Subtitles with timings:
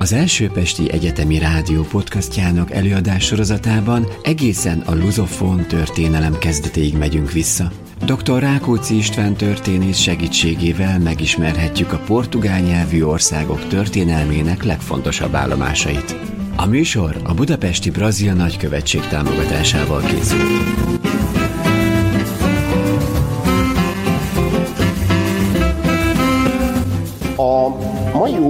[0.00, 7.70] Az első Pesti Egyetemi Rádió podcastjának előadás sorozatában egészen a luzofón történelem kezdetéig megyünk vissza.
[8.04, 8.38] Dr.
[8.40, 16.16] Rákóczi István történész segítségével megismerhetjük a portugál nyelvű országok történelmének legfontosabb állomásait.
[16.56, 20.97] A műsor a Budapesti Brazil Nagykövetség támogatásával készült.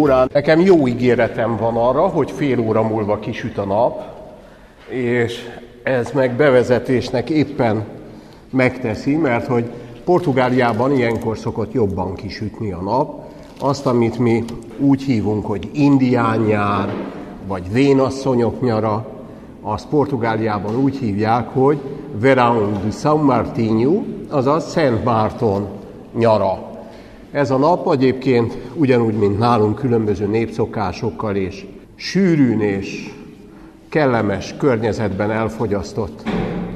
[0.09, 4.03] Órán nekem jó ígéretem van arra, hogy fél óra múlva kisüt a nap,
[4.89, 5.49] és
[5.83, 7.85] ez meg bevezetésnek éppen
[8.51, 9.65] megteszi, mert hogy
[10.05, 13.25] Portugáliában ilyenkor szokott jobban kisütni a nap.
[13.61, 14.45] Azt, amit mi
[14.79, 16.95] úgy hívunk, hogy indián nyár,
[17.47, 19.07] vagy vénasszonyok nyara,
[19.63, 21.79] azt Portugáliában úgy hívják, hogy
[22.23, 25.67] Verão de São Martinho, azaz Szent Márton
[26.19, 26.68] nyara.
[27.31, 33.15] Ez a nap egyébként ugyanúgy, mint nálunk különböző népszokásokkal és sűrűn és
[33.89, 36.23] kellemes környezetben elfogyasztott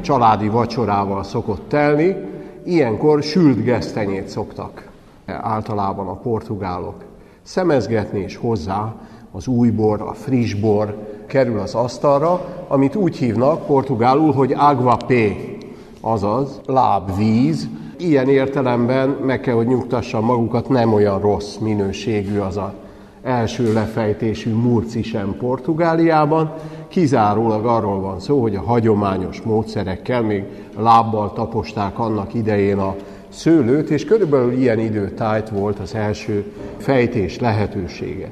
[0.00, 2.17] családi vacsorával szokott telni.
[2.64, 4.89] Ilyenkor sült gesztenyét szoktak
[5.27, 7.05] általában a portugálok
[7.42, 8.94] szemezgetni, és hozzá
[9.31, 14.97] az új bor, a friss bor kerül az asztalra, amit úgy hívnak portugálul, hogy agua
[15.06, 15.59] pé,
[16.00, 17.69] azaz lábvíz,
[18.03, 22.75] ilyen értelemben meg kell, hogy nyugtassam magukat, nem olyan rossz minőségű az a
[23.22, 26.53] első lefejtésű murci sem Portugáliában.
[26.89, 30.44] Kizárólag arról van szó, hogy a hagyományos módszerekkel még
[30.78, 32.94] lábbal taposták annak idején a
[33.28, 38.31] szőlőt, és körülbelül ilyen időtájt volt az első fejtés lehetősége.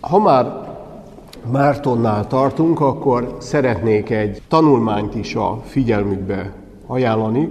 [0.00, 0.74] Ha már
[1.50, 6.52] Mártonnál tartunk, akkor szeretnék egy tanulmányt is a figyelmükbe
[6.86, 7.48] ajánlani,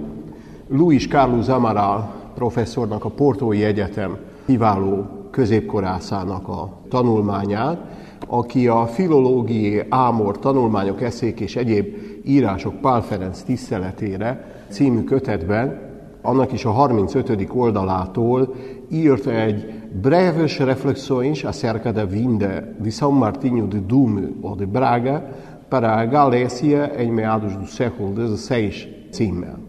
[0.68, 7.80] Luis Carlos Amaral professzornak a Portói Egyetem kiváló középkorászának a tanulmányát,
[8.26, 15.80] aki a filológiai ámor tanulmányok, eszék és egyéb írások Pál Ferenc tiszteletére című kötetben,
[16.22, 17.48] annak is a 35.
[17.52, 18.54] oldalától
[18.90, 25.22] írt egy breves reflexões acerca da vinda de São Martinho de Dume ou de Braga
[25.68, 28.72] para a Galécia em meados do século XVI
[29.10, 29.65] címmel.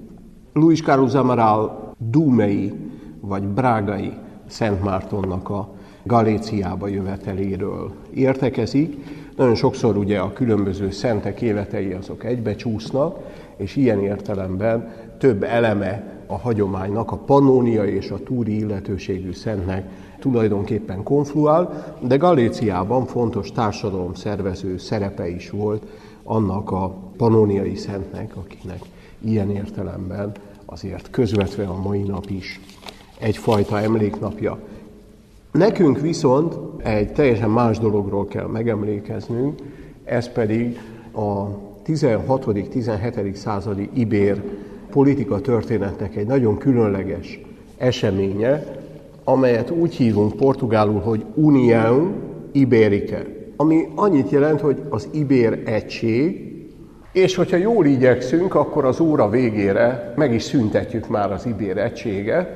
[0.57, 2.73] Luis Carlos Amaral Dúmei
[3.21, 4.13] vagy Brágai
[4.47, 5.69] Szent Mártonnak a
[6.03, 8.95] Galéciába jöveteléről értekezik.
[9.35, 13.17] Nagyon sokszor ugye a különböző szentek életei azok egybecsúsznak,
[13.57, 19.89] és ilyen értelemben több eleme a hagyománynak, a panónia és a túri illetőségű szentnek
[20.19, 25.85] tulajdonképpen konfluál, de Galéciában fontos társadalom szervező szerepe is volt
[26.23, 28.79] annak a panóniai szentnek, akinek
[29.21, 30.31] ilyen értelemben
[30.69, 32.59] azért közvetve a mai nap is
[33.19, 34.59] egyfajta emléknapja.
[35.51, 39.59] Nekünk viszont egy teljesen más dologról kell megemlékeznünk,
[40.03, 40.79] ez pedig
[41.11, 41.47] a
[41.85, 43.33] 16.-17.
[43.33, 44.43] századi ibér
[44.89, 47.39] politika történetnek egy nagyon különleges
[47.77, 48.63] eseménye,
[49.23, 52.13] amelyet úgy hívunk portugálul, hogy União
[52.51, 53.17] Ibérica,
[53.55, 56.46] ami annyit jelent, hogy az ibér egység,
[57.17, 62.49] és hogyha jól igyekszünk, akkor az óra végére meg is szüntetjük már az ibér egységet,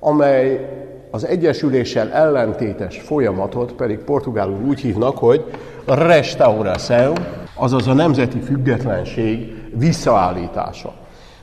[0.00, 0.68] amely
[1.10, 5.44] az egyesüléssel ellentétes folyamatot pedig portugálul úgy hívnak, hogy
[5.86, 7.12] restauração,
[7.54, 10.92] azaz a nemzeti függetlenség visszaállítása.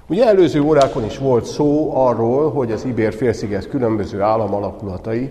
[0.07, 5.29] Ugye előző órákon is volt szó arról, hogy az Ibér félsziget különböző államalakulatai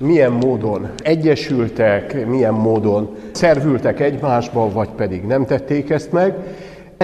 [0.00, 6.34] milyen módon egyesültek, milyen módon szervültek egymásba, vagy pedig nem tették ezt meg.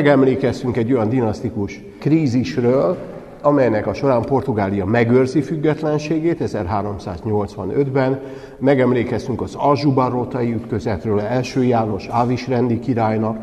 [0.00, 2.96] Megemlékeztünk egy olyan dinasztikus krízisről,
[3.42, 8.20] amelynek a során Portugália megőrzi függetlenségét 1385-ben.
[8.58, 13.38] Megemlékeztünk az Azsubarotai ütközetről, első János Ávis rendi királynak,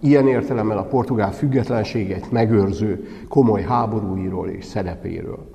[0.00, 5.50] ilyen értelemmel a portugál függetlenséget megőrző komoly háborúiról és szerepéről.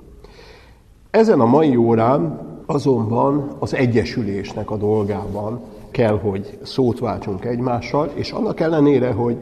[1.11, 5.61] Ezen a mai órán azonban az egyesülésnek a dolgában
[5.91, 9.37] kell, hogy szót váltsunk egymással, és annak ellenére, hogy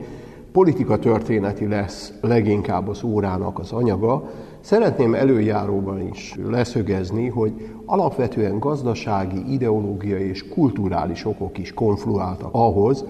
[0.51, 4.29] politika történeti lesz leginkább az órának az anyaga,
[4.61, 13.05] szeretném előjáróban is leszögezni, hogy alapvetően gazdasági, ideológiai és kulturális okok is konfluáltak ahhoz,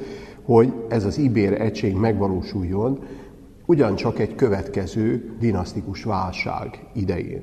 [0.46, 3.00] hogy ez az ibér egység megvalósuljon,
[3.66, 7.42] ugyancsak egy következő dinasztikus válság idején.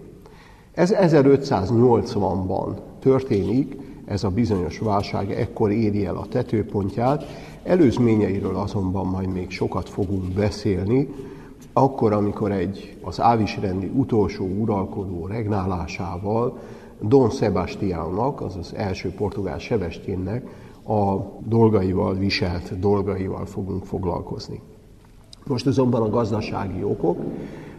[0.74, 7.24] Ez 1580-ban történik, ez a bizonyos válság ekkor éri el a tetőpontját,
[7.68, 11.08] előzményeiről azonban majd még sokat fogunk beszélni,
[11.72, 16.58] akkor, amikor egy az ávisrendi utolsó uralkodó regnálásával
[17.00, 20.46] Don Sebastiánnak, az az első portugál Sebestyénnek
[20.86, 24.60] a dolgaival, viselt dolgaival fogunk foglalkozni.
[25.46, 27.18] Most azonban a gazdasági okok.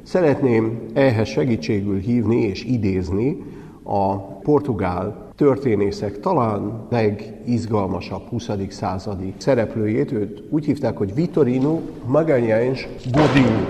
[0.03, 3.43] Szeretném ehhez segítségül hívni és idézni
[3.83, 8.49] a portugál történészek talán legizgalmasabb 20.
[8.69, 13.65] századi szereplőjét, őt úgy hívták, hogy Vitorino Magalhães Godinho.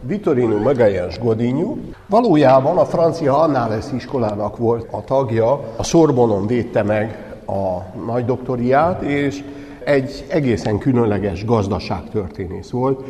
[0.00, 1.76] Vitorino Magalhães Godinho
[2.06, 9.02] valójában a francia Annales iskolának volt a tagja, a Sorbonon védte meg a nagy doktoriát,
[9.02, 9.44] és
[9.84, 13.04] egy egészen különleges gazdaságtörténész volt,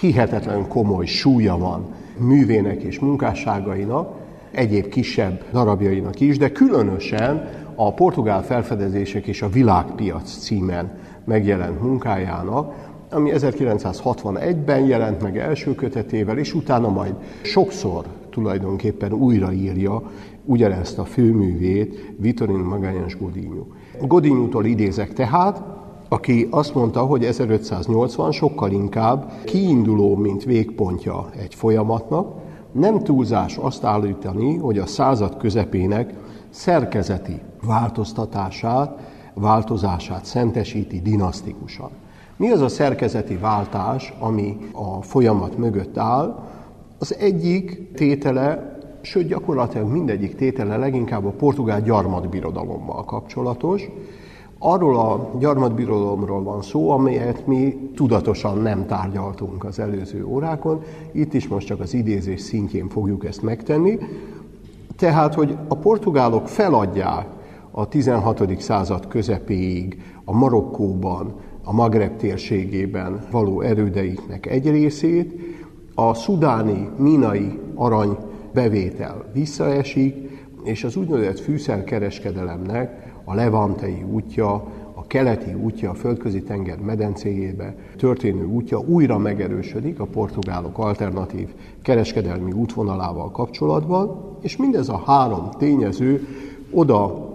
[0.00, 1.86] hihetetlen komoly súlya van
[2.16, 4.21] művének és munkásságainak,
[4.52, 10.90] egyéb kisebb darabjainak is, de különösen a portugál felfedezések és a világpiac címen
[11.24, 12.74] megjelent munkájának,
[13.10, 20.02] ami 1961-ben jelent meg első kötetével, és utána majd sokszor tulajdonképpen újraírja
[20.44, 23.64] ugyanezt a főművét Vitorino Magányos Godinho.
[24.00, 25.62] Godinho-tól idézek tehát,
[26.08, 32.40] aki azt mondta, hogy 1580 sokkal inkább kiinduló, mint végpontja egy folyamatnak,
[32.72, 36.14] nem túlzás azt állítani, hogy a század közepének
[36.50, 38.98] szerkezeti változtatását,
[39.34, 41.90] változását szentesíti dinasztikusan.
[42.36, 46.48] Mi az a szerkezeti váltás, ami a folyamat mögött áll?
[46.98, 53.88] Az egyik tétele, sőt gyakorlatilag mindegyik tétele leginkább a portugál gyarmatbirodalommal kapcsolatos,
[54.64, 60.82] Arról a gyarmatbirodalomról van szó, amelyet mi tudatosan nem tárgyaltunk az előző órákon.
[61.12, 63.98] Itt is most csak az idézés szintjén fogjuk ezt megtenni.
[64.96, 67.26] Tehát, hogy a portugálok feladják
[67.70, 68.60] a 16.
[68.60, 75.32] század közepéig a Marokkóban, a Magreb térségében való erődeiknek egy részét,
[75.94, 78.16] a szudáni, minai arany
[78.52, 80.14] bevétel visszaesik,
[80.64, 84.52] és az úgynevezett fűszerkereskedelemnek a levantei útja,
[84.94, 91.48] a keleti útja, a földközi tenger medencéjébe történő útja újra megerősödik a portugálok alternatív
[91.82, 96.26] kereskedelmi útvonalával kapcsolatban, és mindez a három tényező
[96.70, 97.30] oda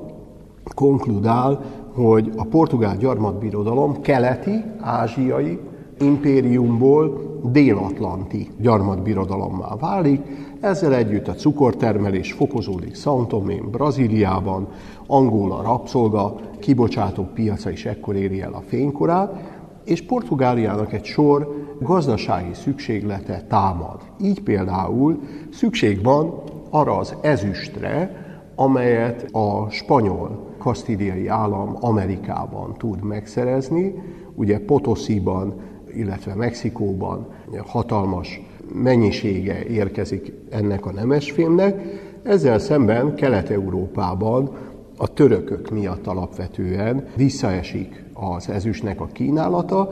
[0.75, 1.62] konkludál,
[1.94, 5.60] hogy a portugál gyarmatbirodalom keleti, ázsiai
[6.00, 10.22] impériumból dél-atlanti gyarmatbirodalommá válik,
[10.60, 14.68] ezzel együtt a cukortermelés fokozódik São Tomé, Brazíliában,
[15.08, 19.56] Angola rabszolga, kibocsátó piaca is ekkor éri el a fénykorát,
[19.86, 23.98] és Portugáliának egy sor gazdasági szükséglete támad.
[24.22, 25.20] Így például
[25.52, 26.34] szükség van
[26.70, 33.94] arra az ezüstre, amelyet a spanyol kasztíliai állam Amerikában tud megszerezni.
[34.36, 35.54] Ugye Potosiban,
[35.98, 37.28] illetve Mexikóban
[37.66, 38.42] hatalmas
[38.74, 41.82] mennyisége érkezik ennek a nemesfémnek,
[42.24, 44.50] ezzel szemben Kelet-Európában
[44.98, 49.92] a törökök miatt alapvetően visszaesik az ezüstnek a kínálata,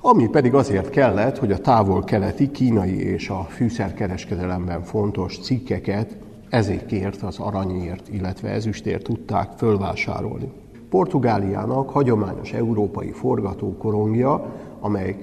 [0.00, 6.16] ami pedig azért kellett, hogy a távol-keleti kínai és a fűszerkereskedelemben fontos cikkeket
[6.48, 10.52] ezekért, az aranyért, illetve ezüstért tudták fölvásárolni.
[10.90, 15.16] Portugáliának hagyományos európai forgatókorongja, amely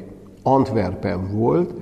[0.44, 1.74] Antwerpen volt,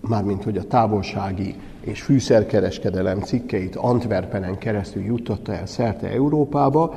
[0.00, 6.94] mármint hogy a távolsági és fűszerkereskedelem cikkeit Antwerpenen keresztül juttatta el szerte Európába,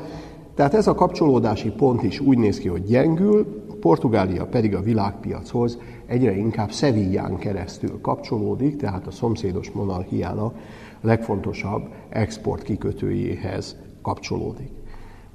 [0.56, 5.78] tehát ez a kapcsolódási pont is úgy néz ki, hogy gyengül, Portugália pedig a világpiachoz
[6.06, 10.56] egyre inkább Szevillán keresztül kapcsolódik, tehát a szomszédos monarchiának
[11.02, 14.79] legfontosabb export kikötőjéhez kapcsolódik.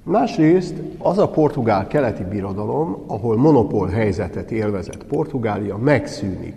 [0.07, 6.55] Másrészt az a portugál keleti birodalom, ahol monopól helyzetet élvezett Portugália, megszűnik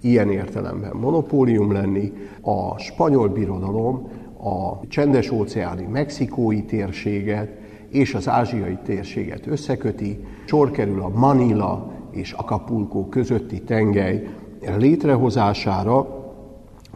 [0.00, 2.12] ilyen értelemben monopólium lenni.
[2.40, 4.08] A spanyol birodalom
[4.42, 7.48] a csendes óceáni mexikói térséget
[7.88, 14.28] és az ázsiai térséget összeköti, sor kerül a Manila és Acapulco közötti tengely
[14.76, 16.24] létrehozására,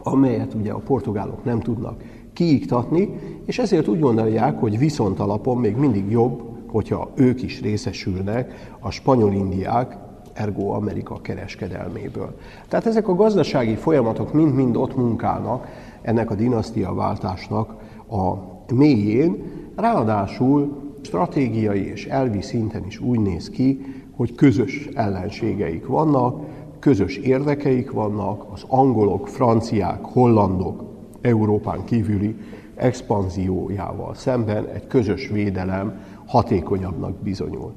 [0.03, 2.03] amelyet ugye a portugálok nem tudnak
[2.35, 3.09] kiiktatni,
[3.45, 8.91] és ezért úgy gondolják, hogy viszont alapon még mindig jobb, hogyha ők is részesülnek a
[8.91, 9.97] spanyol indiák
[10.33, 12.37] ergo Amerika kereskedelméből.
[12.67, 15.67] Tehát ezek a gazdasági folyamatok mind-mind ott munkálnak
[16.01, 17.73] ennek a dinasztiaváltásnak
[18.09, 18.33] a
[18.73, 19.43] mélyén,
[19.75, 26.41] ráadásul stratégiai és elvi szinten is úgy néz ki, hogy közös ellenségeik vannak,
[26.79, 30.83] közös érdekeik vannak, az angolok, franciák, hollandok,
[31.25, 32.35] Európán kívüli
[32.75, 37.73] expanziójával szemben egy közös védelem hatékonyabbnak bizonyul.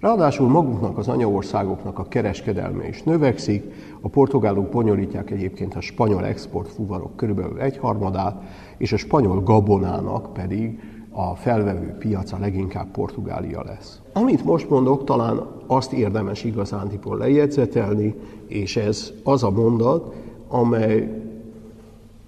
[0.00, 7.16] Ráadásul maguknak az anyaországoknak a kereskedelme is növekszik, a portugálok bonyolítják egyébként a spanyol exportfuvarok
[7.16, 8.42] körülbelül egyharmadát,
[8.76, 10.80] és a spanyol gabonának pedig
[11.10, 14.00] a felvevő piaca leginkább Portugália lesz.
[14.12, 18.14] Amit most mondok, talán azt érdemes igazándiból lejegyzetelni,
[18.46, 20.14] és ez az a mondat,
[20.48, 21.27] amely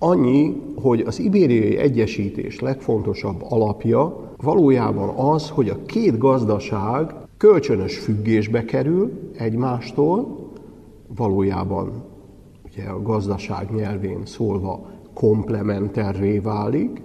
[0.03, 8.65] annyi, hogy az ibériai egyesítés legfontosabb alapja valójában az, hogy a két gazdaság kölcsönös függésbe
[8.65, 10.39] kerül egymástól,
[11.17, 12.03] valójában
[12.65, 17.03] ugye a gazdaság nyelvén szólva komplementerré válik,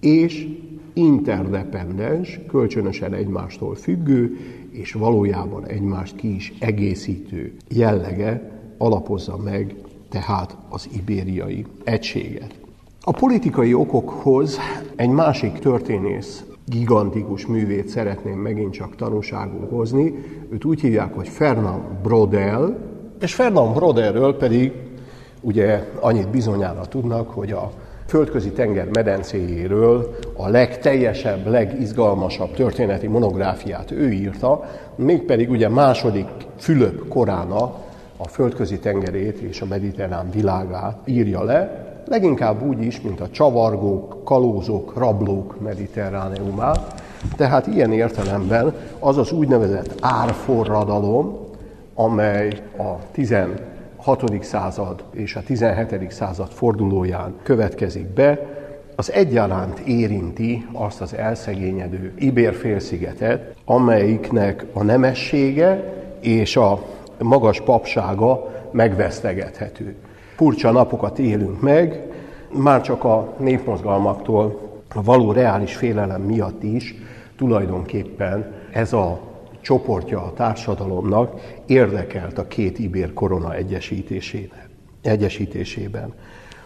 [0.00, 0.48] és
[0.92, 4.36] interdependens, kölcsönösen egymástól függő,
[4.70, 9.74] és valójában egymást ki is egészítő jellege alapozza meg
[10.08, 12.54] tehát az ibériai egységet.
[13.00, 14.58] A politikai okokhoz
[14.96, 20.14] egy másik történész gigantikus művét szeretném megint csak tanúságul hozni.
[20.50, 22.78] Őt úgy hívják, hogy Fernand Brodel,
[23.20, 24.72] és Fernand Brodelről pedig
[25.40, 27.70] ugye annyit bizonyára tudnak, hogy a
[28.06, 37.87] földközi tenger medencéjéről a legteljesebb, legizgalmasabb történeti monográfiát ő írta, mégpedig ugye második Fülöp korának
[38.20, 44.24] a földközi tengerét és a mediterrán világát írja le, leginkább úgy is, mint a csavargók,
[44.24, 47.02] kalózok, rablók mediterráneumát.
[47.36, 51.38] Tehát ilyen értelemben az az úgynevezett árforradalom,
[51.94, 53.64] amely a 16.
[54.40, 56.10] század és a 17.
[56.10, 58.56] század fordulóján következik be,
[58.96, 66.82] az egyaránt érinti azt az elszegényedő Ibér-félszigetet, amelyiknek a nemessége és a
[67.18, 69.96] magas papsága megvesztegethető.
[70.36, 72.02] Furcsa napokat élünk meg,
[72.52, 74.60] már csak a népmozgalmaktól
[74.94, 76.94] a való reális félelem miatt is
[77.36, 79.20] tulajdonképpen ez a
[79.60, 83.54] csoportja a társadalomnak érdekelt a két ibér korona
[85.02, 86.14] egyesítésében.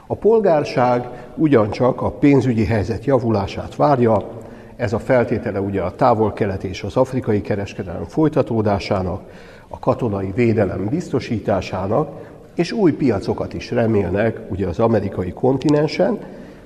[0.07, 4.29] A polgárság ugyancsak a pénzügyi helyzet javulását várja,
[4.77, 9.23] ez a feltétele ugye a távol-kelet és az afrikai kereskedelem folytatódásának,
[9.73, 12.09] a katonai védelem biztosításának,
[12.55, 16.19] és új piacokat is remélnek ugye az amerikai kontinensen,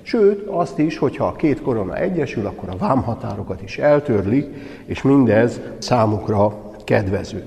[0.03, 4.47] sőt azt is, hogyha a két korona egyesül, akkor a vámhatárokat is eltörlik,
[4.85, 7.45] és mindez számukra kedvező.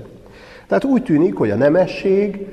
[0.66, 2.46] Tehát úgy tűnik, hogy a nemesség,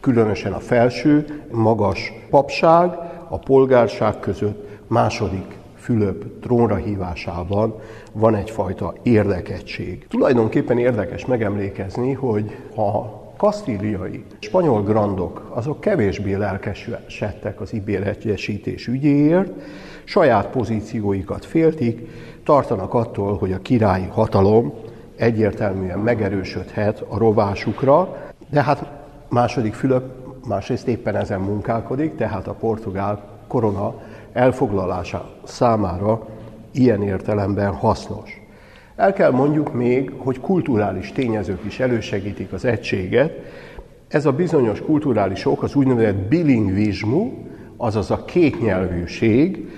[0.00, 2.90] különösen a felső, magas papság,
[3.28, 7.74] a polgárság között második Fülöp trónra hívásában
[8.12, 10.06] van egyfajta érdekegység.
[10.08, 19.52] Tulajdonképpen érdekes megemlékezni, hogy a kasztíliai spanyol grandok, azok kevésbé lelkesedtek az ibéregyesítés ügyéért,
[20.04, 22.08] saját pozícióikat féltik,
[22.44, 24.74] tartanak attól, hogy a királyi hatalom
[25.16, 28.16] egyértelműen megerősödhet a rovásukra,
[28.50, 28.90] de hát
[29.28, 30.04] második Fülöp
[30.48, 33.94] másrészt éppen ezen munkálkodik, tehát a portugál korona
[34.34, 36.26] elfoglalása számára
[36.72, 38.42] ilyen értelemben hasznos.
[38.96, 43.32] El kell mondjuk még, hogy kulturális tényezők is elősegítik az egységet.
[44.08, 47.32] Ez a bizonyos kulturális ok az úgynevezett bilingvizmu,
[47.76, 49.70] azaz a kétnyelvűség,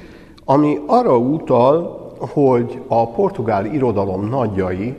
[0.45, 4.95] ami arra utal, hogy a portugál irodalom nagyjai,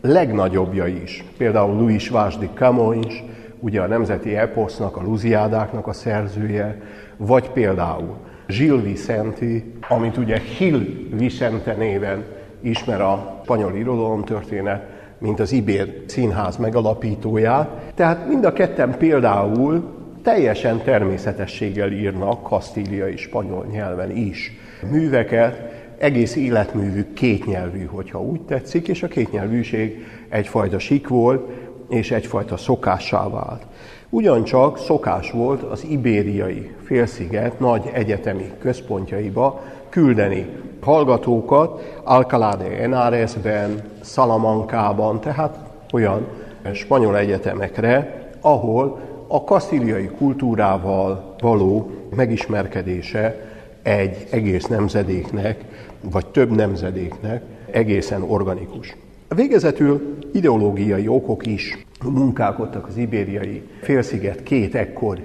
[0.00, 3.24] legnagyobbja is, például Luis Vaz de Camões,
[3.58, 6.82] ugye a nemzeti eposznak, a Luziádáknak a szerzője,
[7.16, 8.16] vagy például
[8.50, 9.46] Gil Vicente,
[9.88, 10.80] amit ugye Hill
[11.10, 12.24] Vicente néven
[12.60, 14.82] ismer a spanyol irodalomtörténet,
[15.18, 17.92] mint az Ibér színház megalapítóját.
[17.94, 24.52] Tehát mind a ketten például teljesen természetességgel írnak kasztíliai spanyol nyelven is
[24.90, 31.50] műveket, egész életművük kétnyelvű, hogyha úgy tetszik, és a kétnyelvűség egyfajta sik volt,
[31.88, 33.66] és egyfajta szokássá vált.
[34.12, 40.46] Ugyancsak szokás volt az ibériai félsziget nagy egyetemi központjaiba küldeni
[40.80, 45.58] hallgatókat Alcalá de Henaresben, Salamancában, tehát
[45.92, 46.26] olyan
[46.72, 53.36] spanyol egyetemekre, ahol a kasztíliai kultúrával való megismerkedése
[53.82, 55.64] egy egész nemzedéknek,
[56.00, 58.96] vagy több nemzedéknek egészen organikus.
[59.34, 65.18] Végezetül ideológiai okok is munkálkodtak az ibériai félsziget két ekkor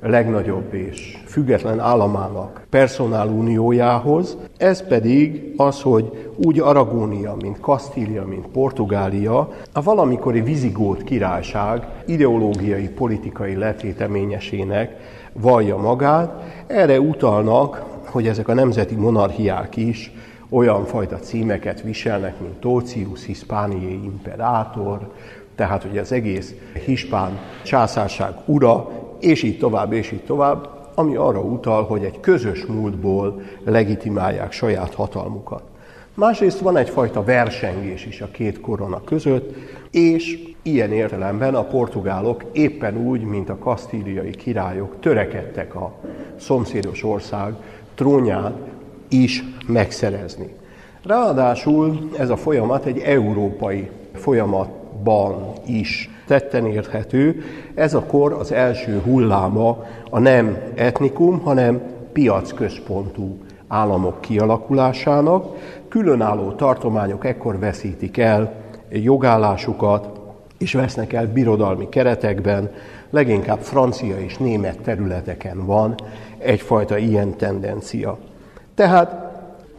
[0.00, 9.52] legnagyobb és független államának personáluniójához, ez pedig az, hogy úgy Aragónia, mint Kasztília, mint Portugália,
[9.72, 14.96] a valamikori vizigót királyság ideológiai, politikai letéteményesének
[15.32, 16.42] vallja magát.
[16.66, 20.12] Erre utalnak, hogy ezek a nemzeti monarchiák is
[20.52, 25.12] olyan fajta címeket viselnek, mint Tocius Hispaniae Imperator,
[25.54, 26.54] tehát hogy az egész
[26.84, 28.90] hispán császárság ura,
[29.20, 34.94] és így tovább, és így tovább, ami arra utal, hogy egy közös múltból legitimálják saját
[34.94, 35.62] hatalmukat.
[36.14, 39.54] Másrészt van egyfajta versengés is a két korona között,
[39.90, 45.92] és ilyen értelemben a portugálok éppen úgy, mint a kasztíliai királyok törekedtek a
[46.36, 47.54] szomszédos ország
[47.94, 48.71] trónját
[49.12, 50.54] is megszerezni.
[51.04, 57.42] Ráadásul ez a folyamat egy európai folyamatban is tetten érthető.
[57.74, 63.38] Ez a kor az első hulláma a nem etnikum, hanem piacközpontú
[63.68, 65.56] államok kialakulásának.
[65.88, 68.54] Különálló tartományok ekkor veszítik el
[68.90, 70.20] jogállásukat,
[70.58, 72.70] és vesznek el birodalmi keretekben,
[73.10, 75.94] leginkább francia és német területeken van
[76.38, 78.18] egyfajta ilyen tendencia.
[78.74, 79.30] Tehát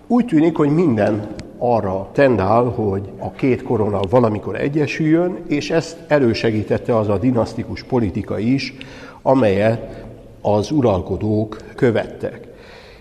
[0.08, 6.98] úgy tűnik, hogy minden arra tendál, hogy a két korona valamikor egyesüljön, és ezt elősegítette
[6.98, 8.74] az a dinasztikus politika is,
[9.22, 10.04] amelyet
[10.42, 12.48] az uralkodók követtek.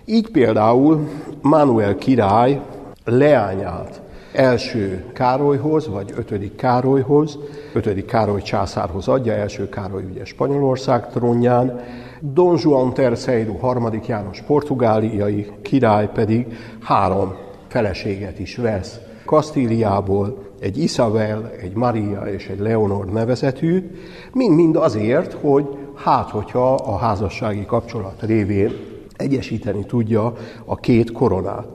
[0.04, 1.08] Így például
[1.42, 2.60] Mánuel király
[3.04, 4.00] leányát
[4.32, 7.38] első Károlyhoz, vagy ötödik Károlyhoz,
[7.72, 11.80] ötödik Károly császárhoz adja, első Károly ugye Spanyolország trónján,
[12.24, 13.56] Don Juan III.
[13.60, 16.46] harmadik János portugáliai király pedig
[16.82, 17.34] három
[17.68, 19.00] feleséget is vesz.
[19.24, 23.90] Kasztíliából egy Isabel, egy Maria és egy Leonor nevezetű,
[24.32, 25.64] mind-mind azért, hogy
[25.94, 28.72] hát, hogyha a házassági kapcsolat révén
[29.16, 30.32] egyesíteni tudja
[30.64, 31.66] a két koronát.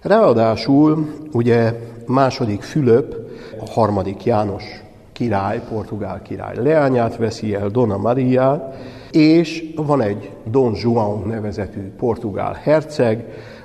[0.00, 1.74] Ráadásul ugye
[2.06, 3.16] második Fülöp,
[3.60, 4.64] a harmadik János
[5.12, 8.76] király, portugál király leányát veszi el, Dona Mariát,
[9.10, 13.24] és van egy Don Juan nevezetű portugál herceg,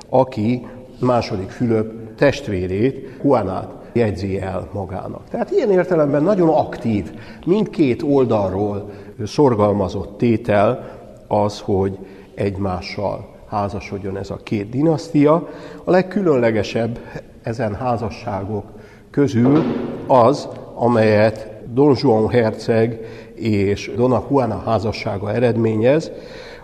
[0.10, 0.68] aki
[1.00, 5.30] második Fülöp testvérét, Juanát jegyzi el magának.
[5.30, 7.12] Tehát ilyen értelemben nagyon aktív,
[7.46, 8.90] mindkét oldalról
[9.26, 11.98] szorgalmazott tétel az, hogy
[12.36, 15.48] egymással házasodjon ez a két dinasztia.
[15.84, 17.00] A legkülönlegesebb
[17.44, 18.66] ezen házasságok
[19.10, 19.64] közül
[20.08, 23.00] az, amelyet Don Juan herceg
[23.36, 26.12] és Dona Juana házassága eredményez,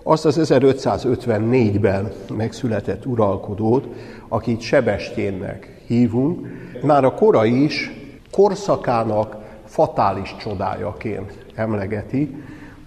[0.03, 3.87] azt az 1554-ben megszületett uralkodót,
[4.27, 6.47] akit Sebestyénnek hívunk,
[6.81, 7.91] már a kora is
[8.31, 12.35] korszakának fatális csodájaként emlegeti.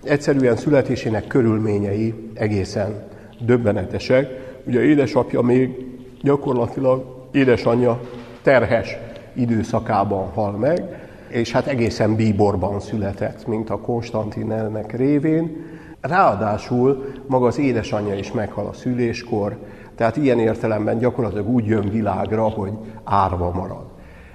[0.05, 3.03] Egyszerűen születésének körülményei egészen
[3.41, 4.29] döbbenetesek.
[4.67, 5.87] Ugye édesapja még
[6.23, 8.01] gyakorlatilag édesanyja
[8.43, 8.97] terhes
[9.35, 11.02] időszakában hal meg,
[11.33, 15.57] és hát egészen bíborban született, mint a Konstantinelnek révén.
[16.01, 19.57] Ráadásul maga az édesanyja is meghal a szüléskor,
[19.95, 22.73] tehát ilyen értelemben gyakorlatilag úgy jön világra, hogy
[23.05, 23.85] árva marad.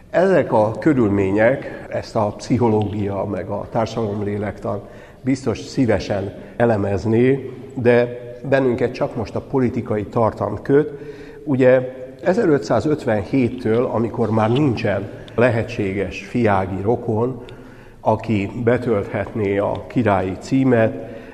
[0.10, 4.82] Ezek a körülmények, ezt a pszichológia meg a társadalomlélektan
[5.22, 10.92] biztos szívesen elemezné, de bennünket csak most a politikai tartalm köt.
[11.44, 17.44] Ugye 1557-től, amikor már nincsen lehetséges fiági rokon,
[18.02, 20.94] aki betölthetné a királyi címet,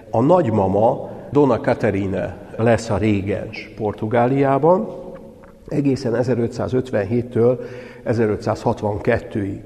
[0.10, 4.88] a nagymama Dona Caterina lesz a régens Portugáliában,
[5.68, 7.60] egészen 1557-től
[8.06, 9.60] 1562-ig.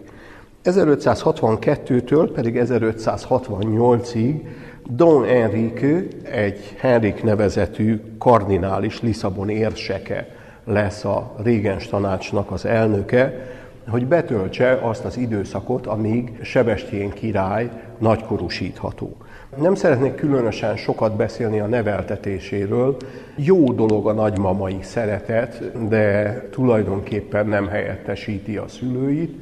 [0.63, 4.41] 1562-től pedig 1568-ig
[4.89, 10.27] Don Enrique, egy Henrik nevezetű kardinális Lisszabon érseke
[10.63, 13.47] lesz a régens tanácsnak az elnöke,
[13.89, 19.15] hogy betöltse azt az időszakot, amíg Sebestyén király nagykorúsítható.
[19.55, 22.97] Nem szeretnék különösen sokat beszélni a neveltetéséről.
[23.35, 29.35] Jó dolog a nagymamai szeretet, de tulajdonképpen nem helyettesíti a szülőit.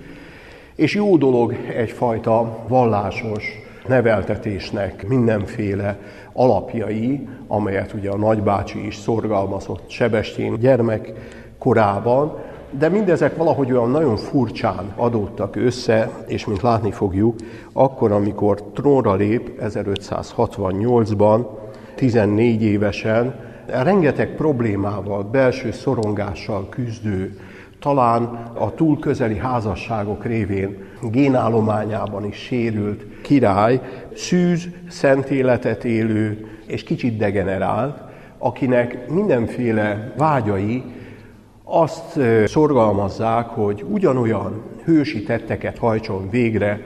[0.75, 3.43] És jó dolog egyfajta vallásos
[3.88, 5.97] neveltetésnek mindenféle
[6.34, 11.12] alapjai, amelyet ugye a nagybácsi is szorgalmazott Sebestyén gyermek
[11.58, 12.39] korában,
[12.77, 17.35] de mindezek valahogy olyan nagyon furcsán adódtak össze, és mint látni fogjuk,
[17.73, 21.45] akkor, amikor trónra lép 1568-ban,
[21.95, 23.35] 14 évesen,
[23.65, 27.39] rengeteg problémával, belső szorongással küzdő,
[27.79, 28.21] talán
[28.53, 33.81] a túl közeli házasságok révén génállományában is sérült király,
[34.15, 37.97] szűz, szent életet élő és kicsit degenerált,
[38.38, 40.83] akinek mindenféle vágyai
[41.67, 46.82] azt szorgalmazzák, hogy ugyanolyan hősi tetteket hajtson végre,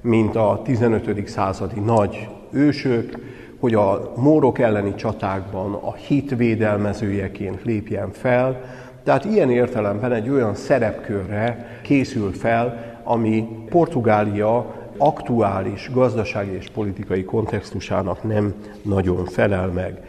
[0.00, 1.28] mint a 15.
[1.28, 3.18] századi nagy ősök,
[3.60, 8.60] hogy a mórok elleni csatákban a hit védelmezőjeként lépjen fel.
[9.04, 18.22] Tehát ilyen értelemben egy olyan szerepkörre készül fel, ami Portugália aktuális gazdasági és politikai kontextusának
[18.22, 20.00] nem nagyon felel meg.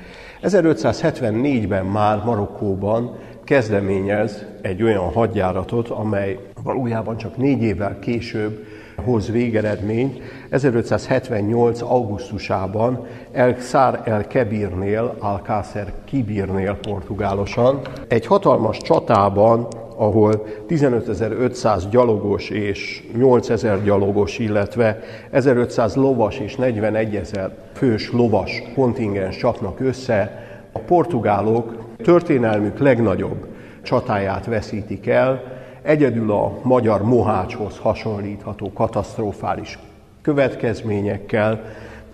[0.43, 8.65] 1574-ben már Marokkóban kezdeményez egy olyan hadjáratot, amely valójában csak négy évvel később
[9.03, 10.21] hoz végeredményt.
[10.49, 11.81] 1578.
[11.81, 23.03] augusztusában El Szár el Kebirnél, Alcácer Kibirnél portugálosan, egy hatalmas csatában, ahol 15.500 gyalogos és
[23.17, 24.99] 8.000 gyalogos, illetve
[25.31, 33.45] 1500 lovas és 41.000 fős lovas kontingens csapnak össze, a portugálok történelmük legnagyobb
[33.81, 35.43] csatáját veszítik el,
[35.81, 39.79] egyedül a magyar mohácshoz hasonlítható katasztrofális
[40.21, 41.61] következményekkel,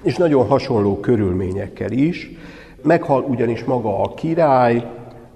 [0.02, 2.32] és nagyon hasonló körülményekkel is.
[2.82, 4.86] Meghal ugyanis maga a király,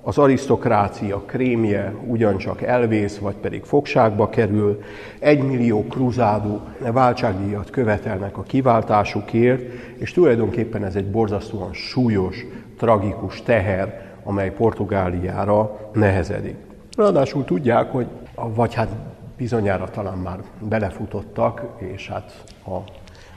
[0.05, 4.81] az arisztokrácia krémje ugyancsak elvész, vagy pedig fogságba kerül,
[5.19, 6.61] egy millió kruzádó
[6.91, 9.61] váltságdíjat követelnek a kiváltásukért,
[9.97, 12.45] és tulajdonképpen ez egy borzasztóan súlyos,
[12.77, 16.55] tragikus teher, amely Portugáliára nehezedik.
[16.97, 18.89] Ráadásul tudják, hogy vagy hát
[19.37, 22.77] bizonyára talán már belefutottak, és hát a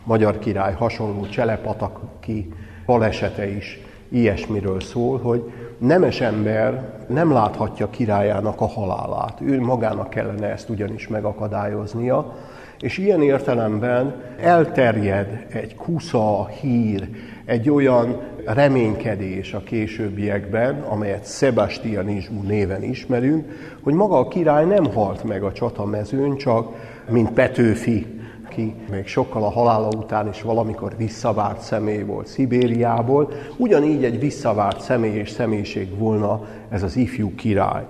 [0.04, 2.52] magyar király hasonló cselepataki
[2.86, 9.40] balesete is ilyesmiről szól, hogy nemes ember nem láthatja királyának a halálát.
[9.40, 12.34] Ő magának kellene ezt ugyanis megakadályoznia,
[12.80, 17.08] és ilyen értelemben elterjed egy kusza hír,
[17.46, 23.44] egy olyan reménykedés a későbbiekben, amelyet Sebastianizmu néven ismerünk,
[23.82, 26.74] hogy maga a király nem halt meg a csatamezőn, csak
[27.10, 28.06] mint Petőfi,
[28.46, 34.80] aki még sokkal a halála után is valamikor visszavárt személy volt Szibériából, ugyanígy egy visszavárt
[34.80, 37.84] személy és személyiség volna ez az ifjú király.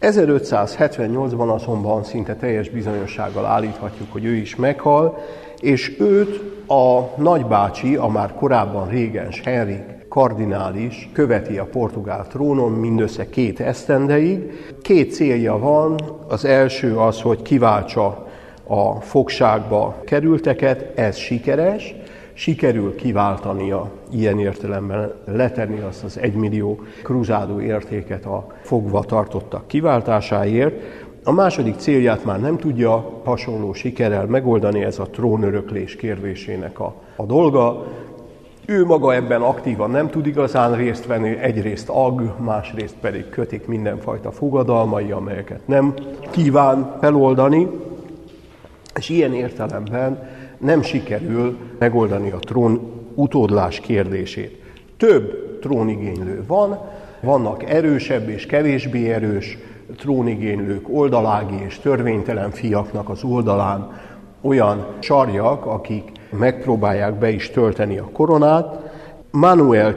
[0.00, 5.18] 1578-ban azonban szinte teljes bizonyossággal állíthatjuk, hogy ő is meghal,
[5.60, 13.28] és őt a nagybácsi, a már korábban régens Henrik kardinális követi a portugál trónon mindössze
[13.28, 14.52] két esztendeig.
[14.82, 18.26] Két célja van, az első az, hogy kiváltsa
[18.66, 21.94] a fogságba kerülteket, ez sikeres,
[22.32, 30.74] sikerül kiváltania ilyen értelemben, letenni azt az egymillió kruzádó értéket a fogva tartottak kiváltásáért.
[31.30, 37.24] A második célját már nem tudja hasonló sikerrel megoldani, ez a trónöröklés kérdésének a, a
[37.24, 37.86] dolga.
[38.64, 44.30] Ő maga ebben aktívan nem tud igazán részt venni, egyrészt ag, másrészt pedig kötik mindenfajta
[44.30, 45.94] fogadalmai, amelyeket nem
[46.30, 47.68] kíván feloldani,
[48.94, 52.80] és ilyen értelemben nem sikerül megoldani a trón
[53.14, 54.62] utódlás kérdését.
[54.96, 56.78] Több trónigénylő van,
[57.20, 59.58] vannak erősebb és kevésbé erős
[59.96, 63.90] trónigénylők, oldalági és törvénytelen fiaknak az oldalán
[64.40, 68.78] olyan sarjak, akik megpróbálják be is tölteni a koronát.
[69.30, 69.96] Manuel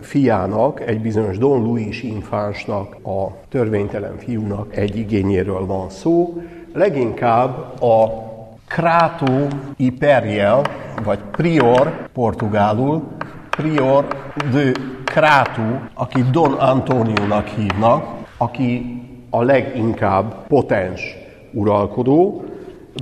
[0.00, 6.42] fiának, egy bizonyos Don Luis infánsnak, a törvénytelen fiúnak egy igényéről van szó.
[6.72, 8.22] Leginkább a
[8.68, 10.62] Krátó Imperial,
[11.04, 13.02] vagy Prior portugálul,
[13.50, 14.06] Prior
[14.52, 14.72] de
[15.04, 19.02] Krátó, aki Don Antóniónak hívnak, aki
[19.34, 21.16] a leginkább potens
[21.52, 22.44] uralkodó.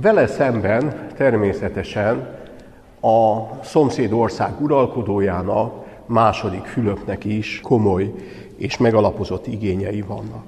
[0.01, 2.27] Vele szemben természetesen
[3.01, 5.73] a szomszéd ország uralkodójának,
[6.05, 8.11] második Fülöpnek is komoly
[8.57, 10.43] és megalapozott igényei vannak.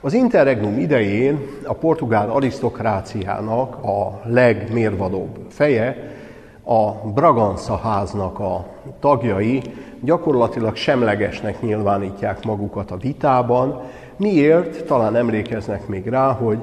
[0.00, 6.16] Az interregnum idején a portugál arisztokráciának a legmérvadóbb feje,
[6.64, 8.66] a Braganza háznak a
[9.00, 9.62] tagjai
[10.00, 13.80] gyakorlatilag semlegesnek nyilvánítják magukat a vitában.
[14.16, 14.84] Miért?
[14.84, 16.58] Talán emlékeznek még rá, hogy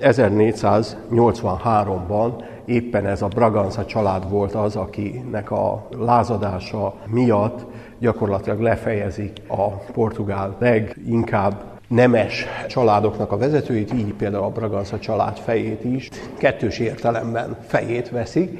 [0.00, 7.66] 1483-ban éppen ez a Braganza család volt az, akinek a lázadása miatt
[7.98, 15.84] gyakorlatilag lefejezik a portugál leginkább nemes családoknak a vezetőit, így például a Braganza család fejét
[15.84, 18.58] is kettős értelemben fejét veszik,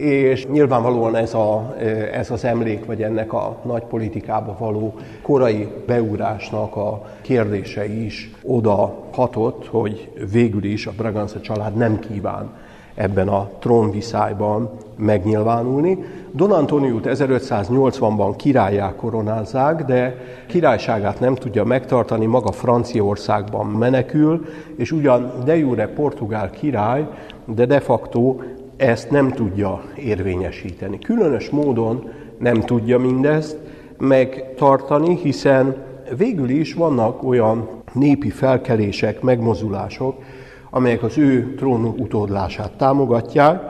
[0.00, 1.74] és nyilvánvalóan ez, a,
[2.12, 8.94] ez az emlék, vagy ennek a nagy politikába való korai beúrásnak a kérdése is oda
[9.12, 12.50] hatott, hogy végül is a Braganza család nem kíván
[12.94, 15.98] ebben a trónviszályban megnyilvánulni.
[16.32, 25.32] Don Antoniót 1580-ban királyá koronázzák, de királyságát nem tudja megtartani, maga Franciaországban menekül, és ugyan
[25.44, 27.08] de jure portugál király,
[27.44, 28.36] de de facto
[28.82, 30.98] ezt nem tudja érvényesíteni.
[30.98, 33.56] Különös módon nem tudja mindezt
[33.98, 35.76] megtartani, hiszen
[36.16, 40.22] végül is vannak olyan népi felkelések, megmozulások,
[40.70, 43.60] amelyek az ő trónunk utódlását támogatják.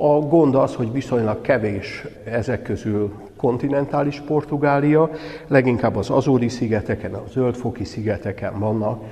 [0.00, 5.10] A gond az, hogy viszonylag kevés ezek közül kontinentális Portugália,
[5.46, 9.02] leginkább az Azóri szigeteken, a Zöldfoki szigeteken vannak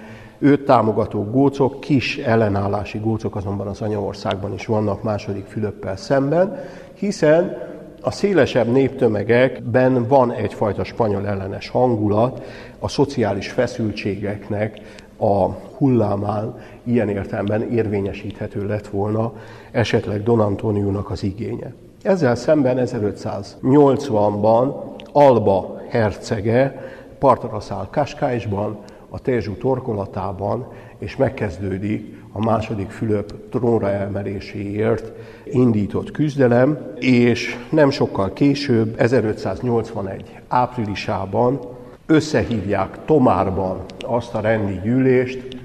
[0.45, 6.61] őt támogató gócok, kis ellenállási gócok azonban az anyaországban is vannak második Fülöppel szemben,
[6.95, 7.57] hiszen
[8.01, 12.43] a szélesebb néptömegekben van egyfajta spanyol ellenes hangulat,
[12.79, 14.81] a szociális feszültségeknek
[15.17, 15.45] a
[15.77, 19.33] hullámán ilyen értelemben érvényesíthető lett volna
[19.71, 21.73] esetleg Don Antoniónak az igénye.
[22.03, 24.75] Ezzel szemben 1580-ban
[25.13, 26.83] Alba hercege
[27.19, 28.79] partra száll Kaskáisban,
[29.15, 30.67] a Tézsú torkolatában,
[30.99, 35.13] és megkezdődik a második Fülöp trónra emeléséért
[35.45, 41.61] indított küzdelem, és nem sokkal később, 1581 áprilisában
[42.07, 45.57] összehívják Tomárban azt a rendi gyűlést,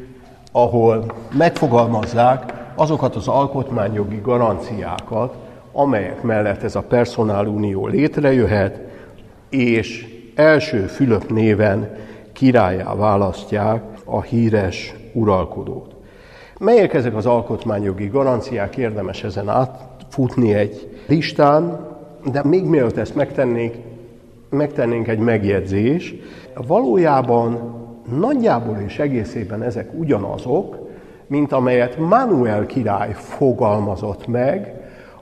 [0.51, 1.05] ahol
[1.37, 5.35] megfogalmazzák azokat az alkotmányjogi garanciákat,
[5.71, 8.79] amelyek mellett ez a personálunió létrejöhet,
[9.49, 12.07] és első Fülöp néven
[12.39, 15.95] királyá választják a híres uralkodót.
[16.59, 21.87] Melyek ezek az alkotmányjogi garanciák, érdemes ezen átfutni egy listán,
[22.31, 23.75] de még mielőtt ezt megtennénk,
[24.49, 26.15] megtennénk egy megjegyzés.
[26.67, 27.75] Valójában
[28.19, 30.77] nagyjából és egészében ezek ugyanazok,
[31.27, 34.78] mint amelyet Manuel király fogalmazott meg,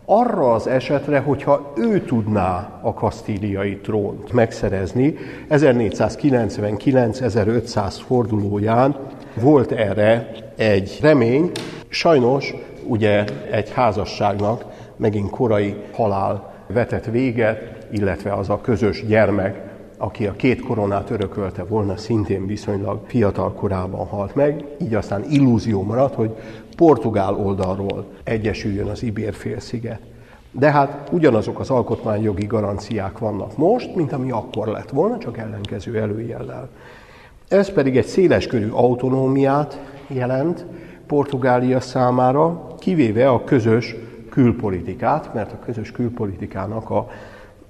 [0.10, 5.15] arra az esetre, hogyha ő tudná a kasztíliai trónt megszerezni,
[5.50, 8.96] 1499-1500 fordulóján
[9.41, 11.52] volt erre egy remény,
[11.88, 14.65] sajnos ugye egy házasságnak
[14.96, 19.65] megint korai halál vetett véget, illetve az a közös gyermek,
[19.98, 25.84] aki a két koronát örökölte volna, szintén viszonylag fiatal korában halt meg, így aztán illúzió
[25.84, 26.36] maradt, hogy
[26.78, 30.00] portugál oldalról egyesüljön az Ibér-félsziget.
[30.52, 35.98] De hát ugyanazok az alkotmányjogi garanciák vannak most, mint ami akkor lett volna, csak ellenkező
[35.98, 36.70] előjellel.
[37.48, 40.66] Ez pedig egy széleskörű autonómiát jelent
[41.08, 43.96] Portugália számára, kivéve a közös
[44.30, 47.08] külpolitikát, mert a közös külpolitikának a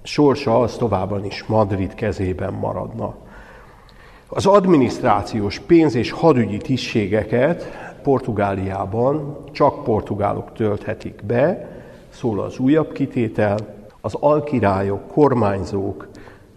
[0.04, 3.16] sorsa az továbban is Madrid kezében maradna.
[4.28, 11.68] Az adminisztrációs pénz- és hadügyi tisztségeket Portugáliában csak portugálok tölthetik be,
[12.10, 13.58] szól az újabb kitétel,
[14.02, 16.08] az alkirályok, kormányzók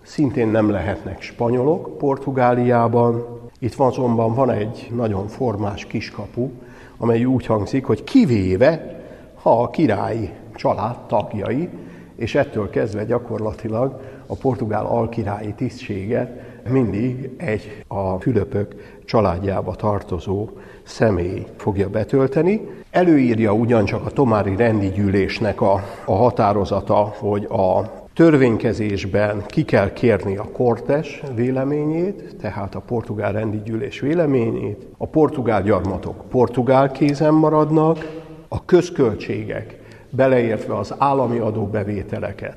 [0.03, 3.27] szintén nem lehetnek spanyolok Portugáliában.
[3.59, 6.51] Itt van azonban van egy nagyon formás kiskapu,
[6.99, 9.01] amely úgy hangzik, hogy kivéve,
[9.43, 11.69] ha a királyi család tagjai,
[12.17, 20.49] és ettől kezdve gyakorlatilag a portugál alkirályi tisztséget mindig egy a Fülöpök családjába tartozó
[20.91, 22.69] személy fogja betölteni.
[22.91, 30.37] Előírja ugyancsak a Tomári rendi gyűlésnek a, a határozata, hogy a törvénykezésben ki kell kérni
[30.37, 38.19] a kortes véleményét, tehát a portugál rendi gyűlés véleményét, a portugál gyarmatok portugál kézen maradnak,
[38.49, 39.79] a közköltségek,
[40.11, 42.57] beleértve az állami adóbevételeket,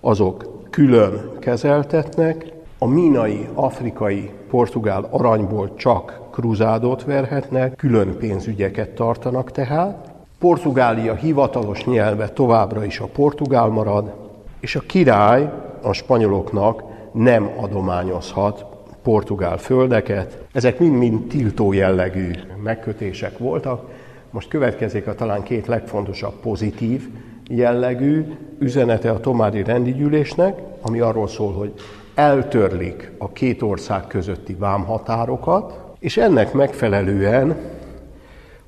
[0.00, 10.10] azok külön kezeltetnek, a mínai, afrikai, portugál aranyból csak kruzádot verhetnek, külön pénzügyeket tartanak tehát.
[10.38, 14.12] Portugália hivatalos nyelve továbbra is a portugál marad,
[14.60, 15.50] és a király
[15.82, 18.64] a spanyoloknak nem adományozhat
[19.02, 20.38] portugál földeket.
[20.52, 22.30] Ezek mind-mind tiltó jellegű
[22.62, 23.90] megkötések voltak.
[24.30, 27.08] Most következik a talán két legfontosabb pozitív
[27.48, 28.24] jellegű
[28.58, 31.72] üzenete a Tomári rendigyűlésnek, ami arról szól, hogy
[32.14, 37.56] eltörlik a két ország közötti vámhatárokat, és ennek megfelelően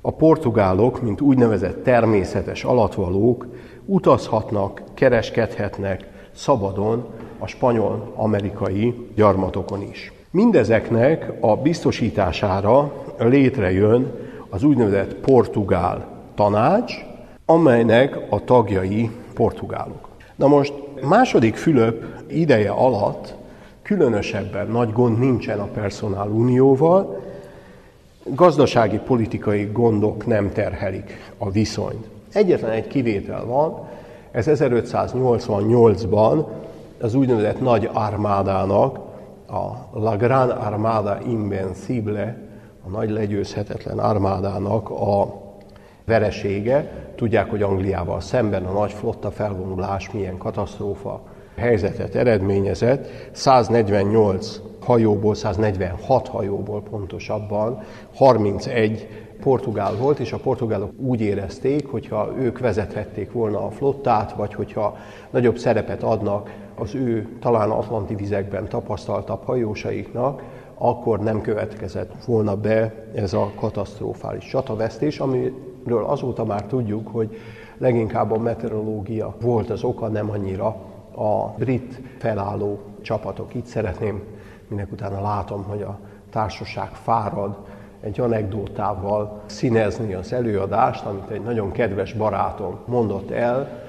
[0.01, 3.47] a portugálok, mint úgynevezett természetes alatvalók
[3.85, 7.05] utazhatnak, kereskedhetnek szabadon
[7.39, 10.13] a spanyol-amerikai gyarmatokon is.
[10.31, 14.11] Mindezeknek a biztosítására létrejön
[14.49, 16.93] az úgynevezett portugál tanács,
[17.45, 20.09] amelynek a tagjai portugálok.
[20.35, 23.35] Na most második Fülöp ideje alatt
[23.85, 27.21] különösebben nagy gond nincsen a personál unióval,
[28.23, 32.07] gazdasági politikai gondok nem terhelik a viszonyt.
[32.33, 33.87] Egyetlen egy kivétel van,
[34.31, 36.45] ez 1588-ban
[37.01, 38.99] az úgynevezett nagy armádának,
[39.47, 42.37] a La Gran Armada Invencible,
[42.85, 45.41] a nagy legyőzhetetlen armádának a
[46.05, 46.91] veresége.
[47.15, 51.21] Tudják, hogy Angliával szemben a nagy flotta felvonulás milyen katasztrófa
[51.55, 53.07] helyzetet eredményezett.
[53.31, 57.83] 148 hajóból, 146 hajóból pontosabban
[58.15, 59.07] 31
[59.41, 64.97] portugál volt, és a portugálok úgy érezték, hogyha ők vezethették volna a flottát, vagy hogyha
[65.29, 70.43] nagyobb szerepet adnak az ő talán atlanti vizekben tapasztaltabb hajósaiknak,
[70.77, 77.37] akkor nem következett volna be ez a katasztrofális csatavesztés, amiről azóta már tudjuk, hogy
[77.77, 80.75] leginkább a meteorológia volt az oka, nem annyira
[81.15, 83.53] a brit felálló csapatok.
[83.53, 84.23] Itt szeretném,
[84.67, 85.99] minek utána látom, hogy a
[86.29, 87.57] társaság fárad,
[88.01, 93.83] egy anekdótával színezni az előadást, amit egy nagyon kedves barátom mondott el,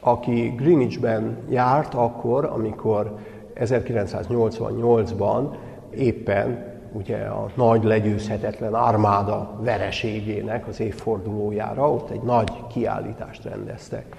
[0.00, 3.16] aki Greenwichben járt akkor, amikor
[3.54, 5.54] 1988-ban
[5.90, 14.16] éppen ugye a nagy legyőzhetetlen armáda vereségének az évfordulójára ott egy nagy kiállítást rendeztek.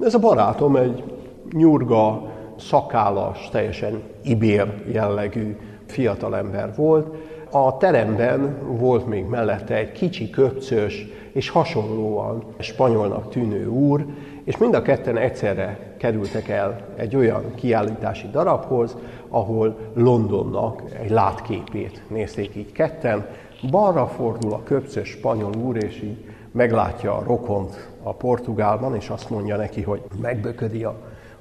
[0.00, 1.04] Ez a barátom egy
[1.52, 7.14] nyurga, szakállas, teljesen ibér jellegű fiatalember volt.
[7.50, 14.04] A teremben volt még mellette egy kicsi, köpcös és hasonlóan spanyolnak tűnő úr,
[14.44, 18.96] és mind a ketten egyszerre kerültek el egy olyan kiállítási darabhoz,
[19.28, 23.26] ahol Londonnak egy látképét nézték így ketten.
[23.70, 29.30] Balra fordul a köpcös spanyol úr, és így meglátja a rokont a Portugálban, és azt
[29.30, 30.94] mondja neki, hogy megböködi a,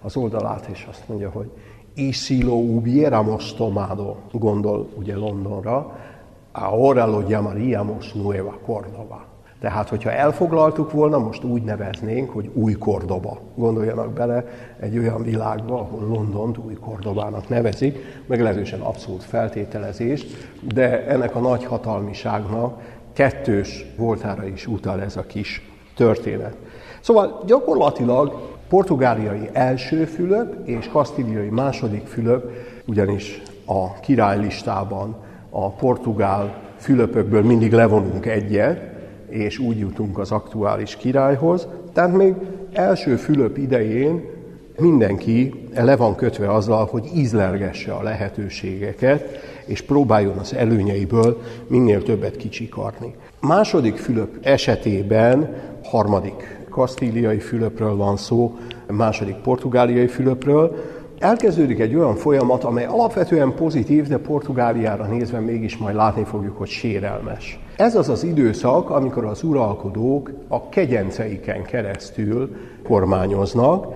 [0.03, 1.49] az oldalát, és azt mondja, hogy
[2.11, 5.99] si lo hubiéramos tomado, gondol ugye Londonra,
[6.51, 9.25] ahora lo llamaríamos Nueva Córdoba.
[9.59, 13.39] Tehát, hogyha elfoglaltuk volna, most úgy neveznénk, hogy új Kordoba.
[13.55, 14.45] Gondoljanak bele
[14.79, 20.25] egy olyan világba, ahol Londont új Kordobának nevezik, meglehetősen abszolút feltételezés,
[20.73, 22.81] de ennek a nagy hatalmiságnak
[23.13, 26.55] kettős voltára is utal ez a kis történet.
[27.01, 32.51] Szóval gyakorlatilag portugáliai első Fülöp és kasztíliai második Fülöp,
[32.85, 35.15] ugyanis a királylistában
[35.49, 38.81] a portugál Fülöpökből mindig levonunk egyet,
[39.29, 41.67] és úgy jutunk az aktuális királyhoz.
[41.93, 42.33] Tehát még
[42.71, 44.23] első Fülöp idején
[44.77, 52.35] mindenki le van kötve azzal, hogy ízlergesse a lehetőségeket, és próbáljon az előnyeiből minél többet
[52.35, 53.15] kicsikarni.
[53.39, 58.57] Második Fülöp esetében, harmadik kasztíliai Fülöpről van szó,
[58.87, 60.75] második portugáliai Fülöpről,
[61.19, 66.67] elkezdődik egy olyan folyamat, amely alapvetően pozitív, de Portugáliára nézve mégis majd látni fogjuk, hogy
[66.67, 67.59] sérelmes.
[67.75, 73.87] Ez az az időszak, amikor az uralkodók a kegyenceiken keresztül kormányoznak,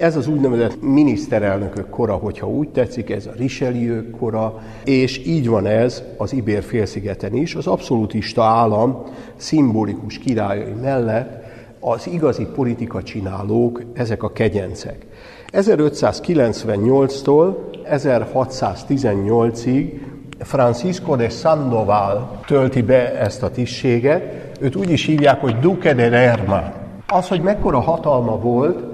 [0.00, 5.66] ez az úgynevezett miniszterelnökök kora, hogyha úgy tetszik, ez a Richelieu kora, és így van
[5.66, 7.54] ez az Ibér félszigeten is.
[7.54, 9.02] Az abszolútista állam
[9.36, 11.39] szimbolikus királyai mellett
[11.80, 15.06] az igazi politika csinálók, ezek a kegyencek.
[15.52, 17.54] 1598-tól
[17.90, 20.00] 1618-ig
[20.38, 24.22] Francisco de Sandoval tölti be ezt a tisztséget,
[24.60, 26.72] őt úgy is hívják, hogy Duque de Lerma.
[27.06, 28.84] Az, hogy mekkora hatalma volt,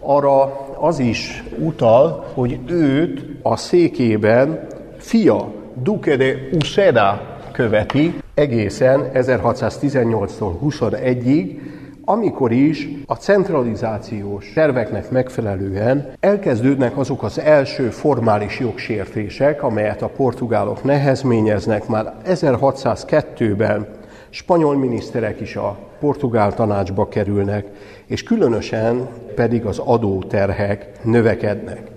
[0.00, 4.66] arra az is utal, hogy őt a székében
[4.98, 11.58] fia Duque de Uceda követi egészen 1618-tól 21-ig,
[12.08, 20.84] amikor is a centralizációs terveknek megfelelően elkezdődnek azok az első formális jogsértések, amelyet a portugálok
[20.84, 23.86] nehezményeznek már 1602-ben
[24.30, 27.66] spanyol miniszterek is a portugál tanácsba kerülnek,
[28.06, 31.90] és különösen pedig az adóterhek növekednek.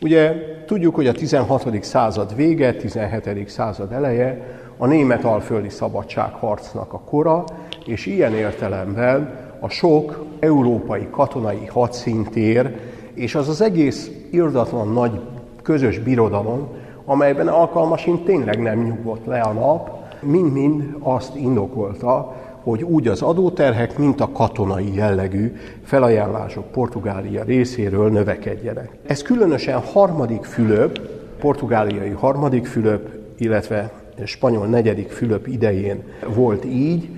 [0.00, 0.32] Ugye
[0.66, 1.84] tudjuk, hogy a 16.
[1.84, 3.48] század vége, 17.
[3.48, 7.44] század eleje a német alföldi szabadságharcnak a kora,
[7.86, 12.76] és ilyen értelemben a sok európai katonai hadszintér,
[13.14, 15.20] és az az egész irdatlan nagy
[15.62, 16.68] közös birodalom,
[17.04, 23.98] amelyben alkalmasint tényleg nem nyugodt le a nap, mind-mind azt indokolta, hogy úgy az adóterhek,
[23.98, 28.96] mint a katonai jellegű felajánlások Portugália részéről növekedjenek.
[29.06, 31.00] Ez különösen harmadik Fülöp,
[31.38, 33.92] portugáliai harmadik Fülöp, illetve
[34.24, 36.02] spanyol negyedik Fülöp idején
[36.34, 37.08] volt így,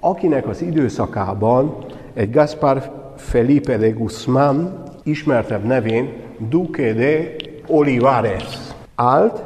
[0.00, 1.76] akinek az időszakában
[2.14, 6.12] egy Gaspar Felipe de Guzmán, ismertebb nevén
[6.48, 7.34] Duque de
[7.66, 8.58] Olivares
[8.94, 9.42] állt.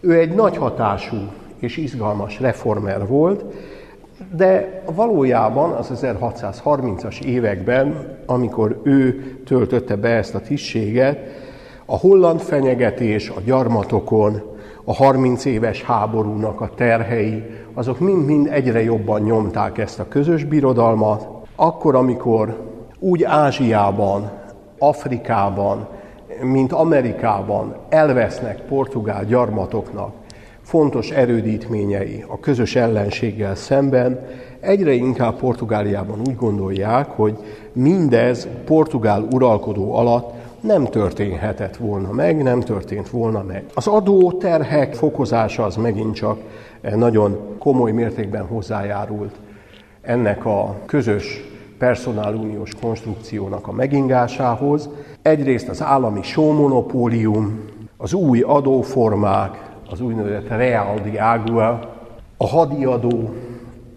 [0.00, 1.16] Ő egy nagy hatású
[1.58, 3.44] és izgalmas reformer volt,
[4.36, 11.18] de valójában az 1630-as években, amikor ő töltötte be ezt a tisztséget,
[11.86, 14.53] a holland fenyegetés a gyarmatokon,
[14.84, 17.42] a 30 éves háborúnak a terhei,
[17.74, 21.28] azok mind-mind egyre jobban nyomták ezt a közös birodalmat.
[21.56, 24.30] Akkor, amikor úgy Ázsiában,
[24.78, 25.88] Afrikában,
[26.42, 30.12] mint Amerikában elvesznek portugál gyarmatoknak
[30.64, 34.26] fontos erődítményei a közös ellenséggel szemben
[34.60, 37.38] egyre inkább Portugáliában úgy gondolják, hogy
[37.72, 40.33] mindez portugál uralkodó alatt
[40.64, 43.64] nem történhetett volna meg, nem történt volna meg.
[43.74, 46.38] Az adó terhek fokozása az megint csak
[46.96, 49.34] nagyon komoly mértékben hozzájárult
[50.00, 51.44] ennek a közös
[51.78, 54.88] personáluniós konstrukciónak a megingásához.
[55.22, 57.64] Egyrészt az állami showmonopólium,
[57.96, 61.94] az új adóformák, az úgynevezett Real di Agua,
[62.36, 63.34] a hadiadó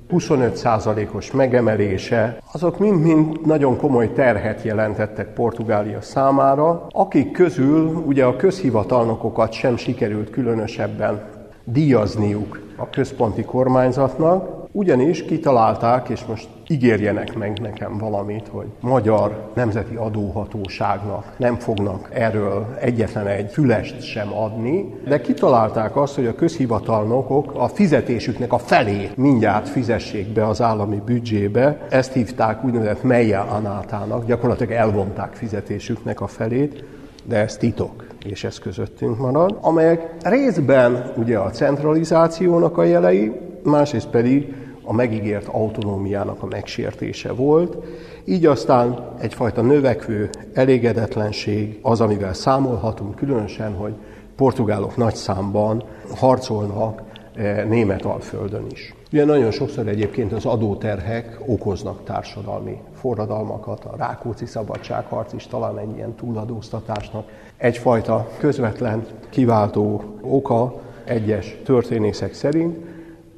[0.10, 9.52] 25%-os megemelése, azok mind-mind nagyon komoly terhet jelentettek Portugália számára, akik közül ugye a közhivatalnokokat
[9.52, 11.26] sem sikerült különösebben
[11.64, 19.96] díjazniuk a központi kormányzatnak, ugyanis kitalálták, és most ígérjenek meg nekem valamit, hogy magyar nemzeti
[19.96, 27.54] adóhatóságnak nem fognak erről egyetlen egy fülest sem adni, de kitalálták azt, hogy a közhivatalnokok
[27.56, 31.78] a fizetésüknek a felét mindjárt fizessék be az állami büdzsébe.
[31.90, 36.84] Ezt hívták úgynevezett Meia Anátának, gyakorlatilag elvonták fizetésüknek a felét,
[37.24, 43.32] de ez titok, és ez közöttünk marad, amelyek részben ugye a centralizációnak a jelei,
[43.64, 44.54] másrészt pedig
[44.88, 47.78] a megígért autonómiának a megsértése volt,
[48.26, 53.94] így aztán egyfajta növekvő elégedetlenség az, amivel számolhatunk, különösen, hogy
[54.36, 55.84] portugálok nagy számban
[56.16, 57.02] harcolnak
[57.36, 58.94] eh, német alföldön is.
[59.12, 65.96] Ugye nagyon sokszor egyébként az adóterhek okoznak társadalmi forradalmakat, a Rákóczi szabadságharc is talán egy
[65.96, 67.28] ilyen túladóztatásnak
[67.58, 72.78] egyfajta közvetlen kiváltó oka egyes történészek szerint,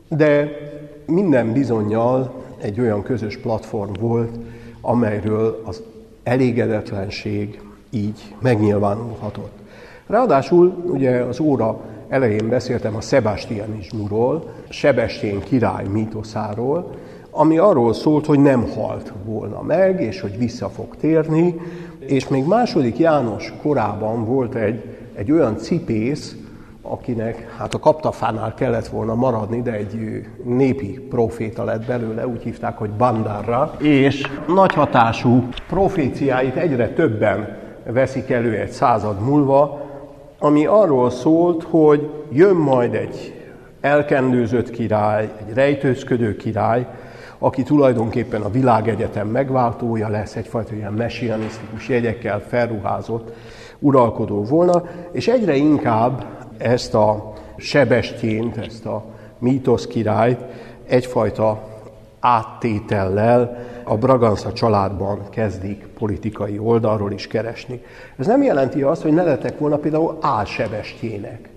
[0.10, 0.50] de
[1.10, 4.38] minden bizonyal egy olyan közös platform volt,
[4.82, 5.84] amelyről az
[6.24, 9.58] elégedetlenség így megnyilvánulhatott.
[10.08, 11.80] Ráadásul ugye az óra
[12.10, 16.92] elején beszéltem a Sebastianizmusról, Sebestén király mítoszáról,
[17.32, 21.56] ami arról szólt, hogy nem halt volna meg, és hogy vissza fog térni,
[22.00, 24.84] és még második János korában volt egy,
[25.14, 26.36] egy olyan cipész,
[26.90, 32.78] akinek hát a kaptafánál kellett volna maradni, de egy népi proféta lett belőle, úgy hívták,
[32.78, 39.82] hogy Bandarra, és nagy hatású proféciáit egyre többen veszik elő egy század múlva,
[40.40, 43.34] ami arról szólt, hogy jön majd egy
[43.82, 46.88] elkendőzött király, egy rejtőzködő király,
[47.38, 53.32] aki tulajdonképpen a világegyetem megváltója lesz, egyfajta ilyen messianisztikus jegyekkel felruházott
[53.80, 56.26] uralkodó volna, és egyre inkább
[56.60, 59.04] ezt a sebestént, ezt a
[59.38, 60.40] mítosz királyt
[60.88, 61.68] egyfajta
[62.20, 67.82] áttétellel a Braganza családban kezdik politikai oldalról is keresni.
[68.18, 71.50] Ez nem jelenti azt, hogy ne lettek volna például álsebestjének.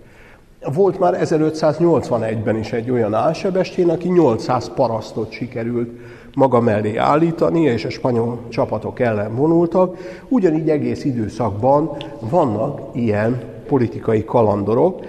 [0.74, 5.90] Volt már 1581-ben is egy olyan álsebestjén, aki 800 parasztot sikerült
[6.34, 9.96] maga mellé állítani, és a spanyol csapatok ellen vonultak.
[10.28, 15.00] Ugyanígy egész időszakban vannak ilyen politikai kalandorok.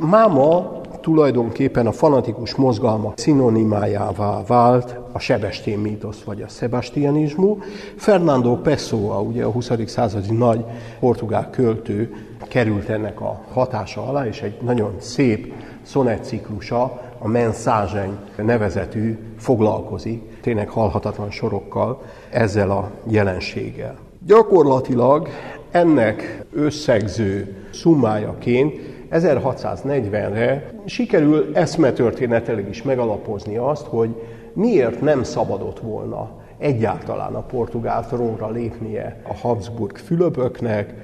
[0.00, 7.58] Máma tulajdonképpen a fanatikus mozgalmak szinonimájává vált a sebestén mítosz vagy a sebastianizmu.
[7.96, 9.70] Fernando Pessoa, ugye a 20.
[9.86, 10.64] századi nagy
[11.00, 12.14] portugál költő
[12.48, 15.52] került ennek a hatása alá, és egy nagyon szép
[15.82, 23.98] szonetciklusa, a Mensageny nevezetű foglalkozik, tényleg halhatatlan sorokkal ezzel a jelenséggel.
[24.26, 25.28] Gyakorlatilag
[25.70, 28.78] ennek összegző summájaként
[29.10, 34.14] 1640-re sikerül eszmetörténetileg is megalapozni azt, hogy
[34.52, 40.94] miért nem szabadott volna egyáltalán a portugál trónra lépnie a Habsburg Fülöpöknek,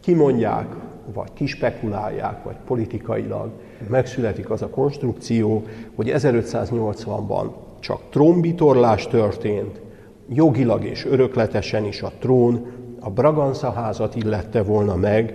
[0.00, 0.66] kimondják,
[1.14, 3.50] vagy kispekulálják, vagy politikailag
[3.88, 5.62] megszületik az a konstrukció,
[5.94, 7.46] hogy 1580-ban
[7.80, 9.80] csak trónbitorlás történt,
[10.28, 12.66] jogilag és örökletesen is a trón
[13.00, 15.34] a Braganza házat illette volna meg,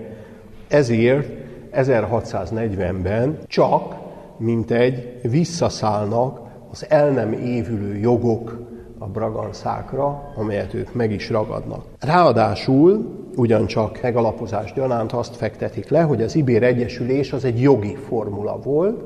[0.68, 1.30] ezért
[1.74, 3.96] 1640-ben csak,
[4.38, 6.42] mint egy visszaszállnak
[6.72, 8.62] az el nem évülő jogok
[8.98, 11.86] a braganszákra, amelyet ők meg is ragadnak.
[12.00, 13.06] Ráadásul
[13.36, 19.04] ugyancsak megalapozás gyanánt azt fektetik le, hogy az Ibér Egyesülés az egy jogi formula volt,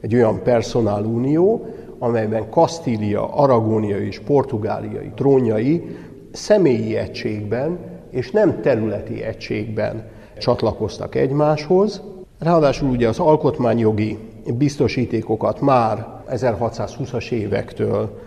[0.00, 1.66] egy olyan personálunió,
[1.98, 5.96] amelyben Kastília, Aragónia és Portugáliai trónjai
[6.32, 7.78] személyi egységben
[8.14, 10.04] és nem területi egységben
[10.38, 12.02] csatlakoztak egymáshoz.
[12.38, 14.18] Ráadásul ugye az alkotmányjogi
[14.58, 18.22] biztosítékokat már 1620-as évektől,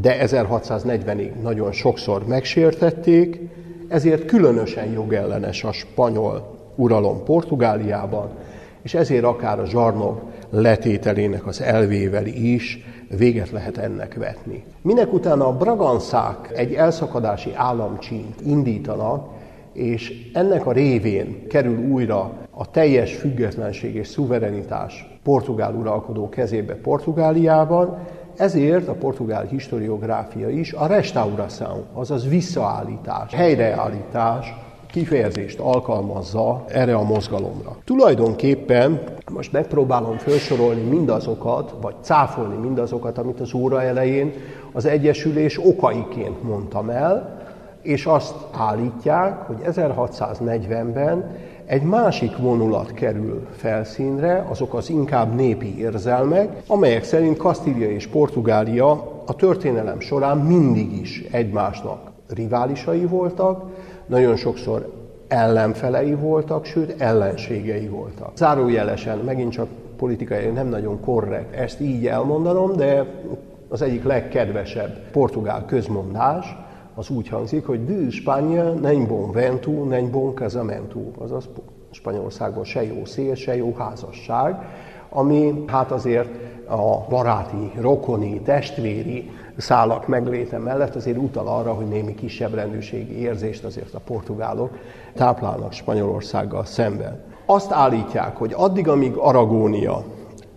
[0.00, 3.40] de 1640-ig nagyon sokszor megsértették,
[3.88, 8.28] ezért különösen jogellenes a spanyol uralom Portugáliában,
[8.82, 12.84] és ezért akár a zsarnok letételének az elvével is
[13.16, 14.64] véget lehet ennek vetni.
[14.82, 19.28] Minek utána a braganszák egy elszakadási államcsínt indítanak,
[19.72, 27.98] és ennek a révén kerül újra a teljes függetlenség és szuverenitás portugál uralkodó kezébe Portugáliában,
[28.36, 34.54] ezért a portugál historiográfia is a restauração, azaz visszaállítás, helyreállítás
[34.98, 37.76] kifejezést alkalmazza erre a mozgalomra.
[37.84, 39.00] Tulajdonképpen
[39.32, 44.32] most megpróbálom felsorolni mindazokat, vagy cáfolni mindazokat, amit az óra elején
[44.72, 47.36] az Egyesülés okaiként mondtam el,
[47.82, 51.36] és azt állítják, hogy 1640-ben
[51.66, 58.90] egy másik vonulat kerül felszínre, azok az inkább népi érzelmek, amelyek szerint Kasztília és Portugália
[59.26, 63.64] a történelem során mindig is egymásnak riválisai voltak,
[64.08, 64.92] nagyon sokszor
[65.28, 68.30] ellenfelei voltak, sőt ellenségei voltak.
[68.36, 73.06] Zárójelesen, megint csak politikai nem nagyon korrekt ezt így elmondanom, de
[73.68, 76.56] az egyik legkedvesebb portugál közmondás,
[76.94, 81.48] az úgy hangzik, hogy de Spanya nem bon vento, nem bon casamento, azaz
[81.90, 84.54] Spanyolországban se jó szél, se jó házasság,
[85.08, 86.28] ami hát azért
[86.68, 93.64] a baráti, rokoni, testvéri szálak megléte mellett azért utal arra, hogy némi kisebb rendőrségi érzést
[93.64, 94.78] azért a portugálok
[95.14, 97.20] táplálnak Spanyolországgal szemben.
[97.46, 100.04] Azt állítják, hogy addig, amíg Aragónia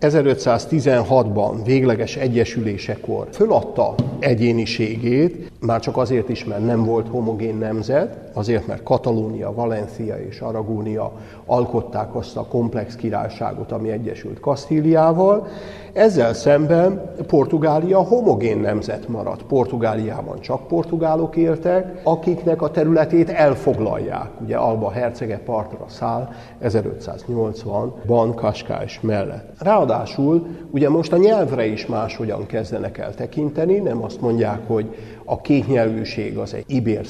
[0.00, 8.66] 1516-ban végleges egyesülésekor föladta egyéniségét, már csak azért is, mert nem volt homogén nemzet, azért,
[8.66, 11.12] mert Katalónia, Valencia és Aragónia
[11.46, 15.46] alkották azt a komplex királyságot, ami egyesült Kasztíliával.
[15.92, 19.42] Ezzel szemben Portugália homogén nemzet maradt.
[19.42, 24.30] Portugáliában csak portugálok éltek, akiknek a területét elfoglalják.
[24.40, 26.28] Ugye Alba hercege partra száll
[26.62, 29.54] 1580-ban Kaskás mellett.
[29.58, 34.94] Ráadásul ugye most a nyelvre is máshogyan kezdenek el tekinteni, nem azt mondják, hogy
[35.24, 37.06] a kétnyelvűség az egy ibér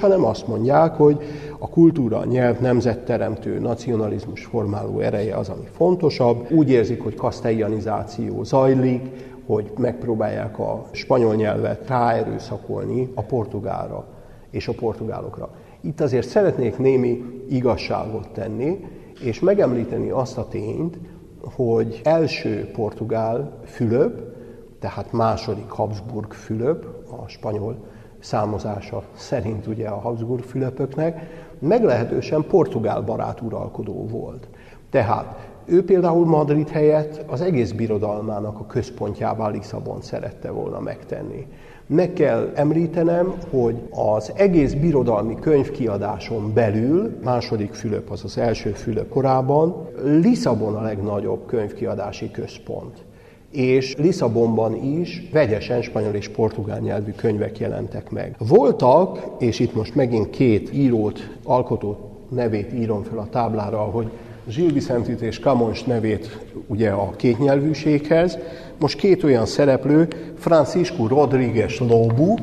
[0.00, 1.18] hanem azt mondják, hogy
[1.58, 6.50] a kultúra, a nyelv nemzetteremtő, nacionalizmus formáló ereje az, ami fontosabb.
[6.50, 9.02] Úgy érzik, hogy kasztelyanizáció zajlik,
[9.46, 14.06] hogy megpróbálják a spanyol nyelvet ráerőszakolni a portugálra
[14.50, 15.50] és a portugálokra.
[15.80, 18.84] Itt azért szeretnék némi igazságot tenni,
[19.22, 20.98] és megemlíteni azt a tényt,
[21.42, 24.20] hogy első portugál Fülöp,
[24.78, 27.76] tehát második Habsburg Fülöp, a spanyol
[28.20, 31.20] számozása szerint ugye a Habsburg Fülöpöknek,
[31.58, 34.48] meglehetősen portugál barát uralkodó volt.
[34.90, 41.46] Tehát ő például Madrid helyett az egész birodalmának a központjává Lisszabon szerette volna megtenni.
[41.86, 49.08] Meg kell említenem, hogy az egész birodalmi könyvkiadáson belül, második Fülöp, az az első Fülöp
[49.08, 53.04] korában, Lisszabon a legnagyobb könyvkiadási központ
[53.50, 58.34] és Lisszabonban is vegyesen spanyol és portugál nyelvű könyvek jelentek meg.
[58.38, 64.10] Voltak, és itt most megint két írót, alkotó nevét írom fel a táblára, hogy
[64.44, 68.38] Gilles Vicentit és Camons nevét ugye a kétnyelvűséghez.
[68.78, 72.34] Most két olyan szereplő, Francisco Rodriguez Lobu,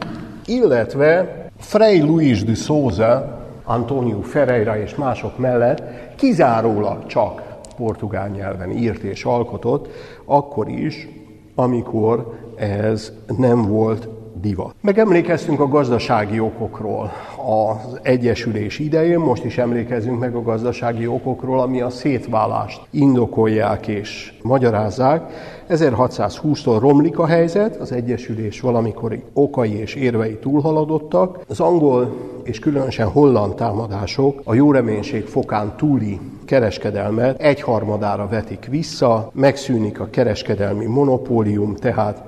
[0.46, 5.84] illetve Frei Luis de Souza, Antonio Ferreira és mások mellett
[6.16, 7.47] kizárólag csak
[7.78, 9.88] portugál nyelven írt és alkotott,
[10.26, 11.08] akkor is,
[11.56, 14.08] amikor ez nem volt
[14.42, 14.76] divat.
[14.82, 17.12] Megemlékeztünk a gazdasági okokról
[17.46, 24.34] az Egyesülés idején, most is emlékezünk meg a gazdasági okokról, ami a szétválást indokolják és
[24.42, 25.32] magyarázzák.
[25.70, 31.40] 1620-tól romlik a helyzet, az Egyesülés valamikori okai és érvei túlhaladottak.
[31.48, 39.30] Az angol és különösen holland támadások a jó reménység fokán túli kereskedelmet egyharmadára vetik vissza,
[39.34, 42.24] megszűnik a kereskedelmi monopólium, tehát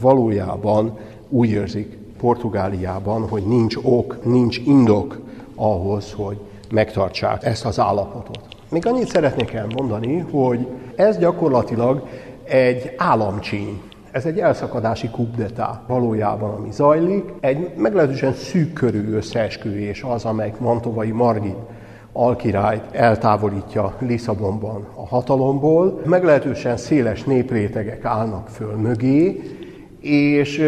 [0.00, 0.98] valójában
[1.32, 5.20] úgy érzik Portugáliában, hogy nincs ok, nincs indok
[5.54, 6.38] ahhoz, hogy
[6.70, 8.40] megtartsák ezt az állapotot.
[8.70, 10.66] Még annyit szeretnék elmondani, hogy
[10.96, 12.06] ez gyakorlatilag
[12.44, 13.80] egy államcsíny.
[14.10, 17.24] Ez egy elszakadási kubdetá valójában, ami zajlik.
[17.40, 21.56] Egy meglehetősen szűk körű összeesküvés az, amelyik Mantovai Margit
[22.12, 26.00] alkirályt eltávolítja Lisszabonban a hatalomból.
[26.04, 29.40] Meglehetősen széles néprétegek állnak föl mögé,
[30.02, 30.62] és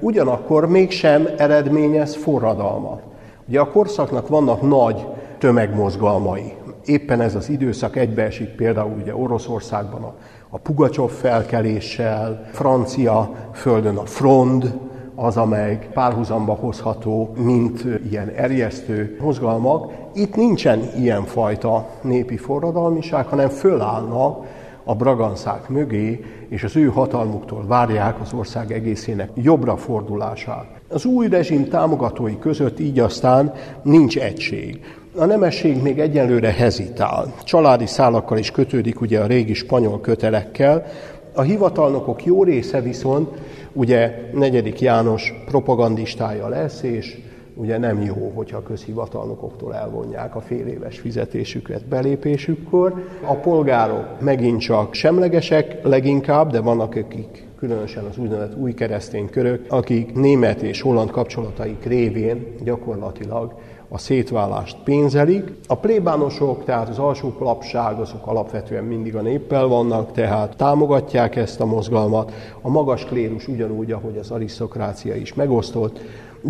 [0.00, 3.02] ugyanakkor mégsem eredményez forradalmat.
[3.48, 5.06] Ugye a korszaknak vannak nagy
[5.38, 6.52] tömegmozgalmai.
[6.84, 10.14] Éppen ez az időszak egybeesik például ugye Oroszországban a,
[10.48, 14.74] a Pugacsov felkeléssel, francia földön a Frond,
[15.14, 19.92] az, amely párhuzamba hozható, mint ilyen erjesztő mozgalmak.
[20.14, 24.44] Itt nincsen ilyen fajta népi forradalmiság, hanem fölállnak
[24.88, 30.66] a braganszák mögé, és az ő hatalmuktól várják az ország egészének jobbra fordulását.
[30.88, 34.80] Az új rezsim támogatói között így aztán nincs egység.
[35.16, 37.34] A nemesség még egyenlőre hezitál.
[37.44, 40.86] Családi szálakkal is kötődik ugye a régi spanyol kötelekkel.
[41.34, 43.28] A hivatalnokok jó része viszont
[43.72, 47.18] ugye negyedik János propagandistája lesz, és
[47.56, 53.04] ugye nem jó, hogyha a közhivatalnokoktól elvonják a fél éves fizetésüket belépésükkor.
[53.26, 59.64] A polgárok megint csak semlegesek leginkább, de vannak, akik különösen az úgynevezett új keresztény körök,
[59.68, 63.54] akik német és holland kapcsolataik révén gyakorlatilag
[63.88, 65.52] a szétválást pénzelik.
[65.66, 71.60] A plébánosok, tehát az alsó lapság, azok alapvetően mindig a néppel vannak, tehát támogatják ezt
[71.60, 72.32] a mozgalmat.
[72.60, 76.00] A magas klérus ugyanúgy, ahogy az arisztokrácia is megosztott,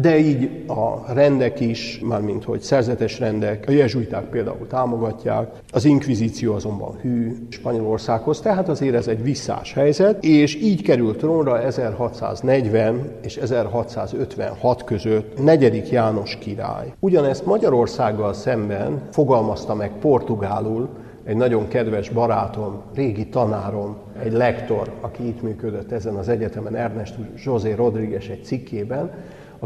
[0.00, 6.54] de így a rendek is, mármint hogy szerzetes rendek, a jezsuiták például támogatják, az inkvizíció
[6.54, 13.36] azonban hű Spanyolországhoz, tehát azért ez egy visszás helyzet, és így került trónra 1640 és
[13.36, 16.92] 1656 között negyedik János király.
[17.00, 20.88] Ugyanezt Magyarországgal szemben fogalmazta meg portugálul
[21.26, 27.14] egy nagyon kedves barátom, régi tanárom, egy lektor, aki itt működött ezen az egyetemen, Ernest
[27.44, 29.10] José Rodriguez egy cikkében,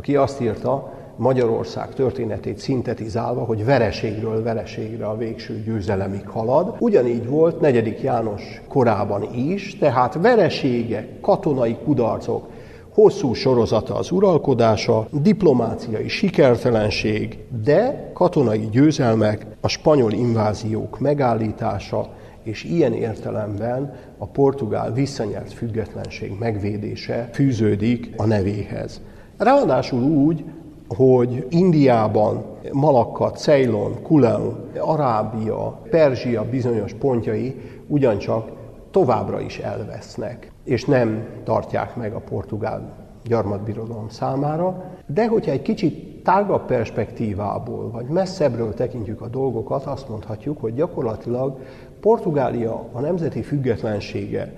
[0.00, 6.76] aki azt írta, Magyarország történetét szintetizálva, hogy vereségről vereségre a végső győzelemig halad.
[6.78, 12.46] Ugyanígy volt negyedik János korában is, tehát vereségek, katonai kudarcok,
[12.94, 22.08] hosszú sorozata az uralkodása, diplomáciai sikertelenség, de katonai győzelmek, a spanyol inváziók megállítása,
[22.42, 29.00] és ilyen értelemben a portugál visszanyert függetlenség megvédése fűződik a nevéhez.
[29.40, 30.44] Ráadásul úgy,
[30.88, 38.50] hogy Indiában, Malakkat, Ceylon, Kulen, Arábia, Perzsia bizonyos pontjai ugyancsak
[38.90, 42.92] továbbra is elvesznek, és nem tartják meg a portugál
[43.24, 50.60] gyarmatbirodalom számára, de hogyha egy kicsit tágabb perspektívából, vagy messzebbről tekintjük a dolgokat, azt mondhatjuk,
[50.60, 51.58] hogy gyakorlatilag
[52.00, 54.54] Portugália a nemzeti függetlensége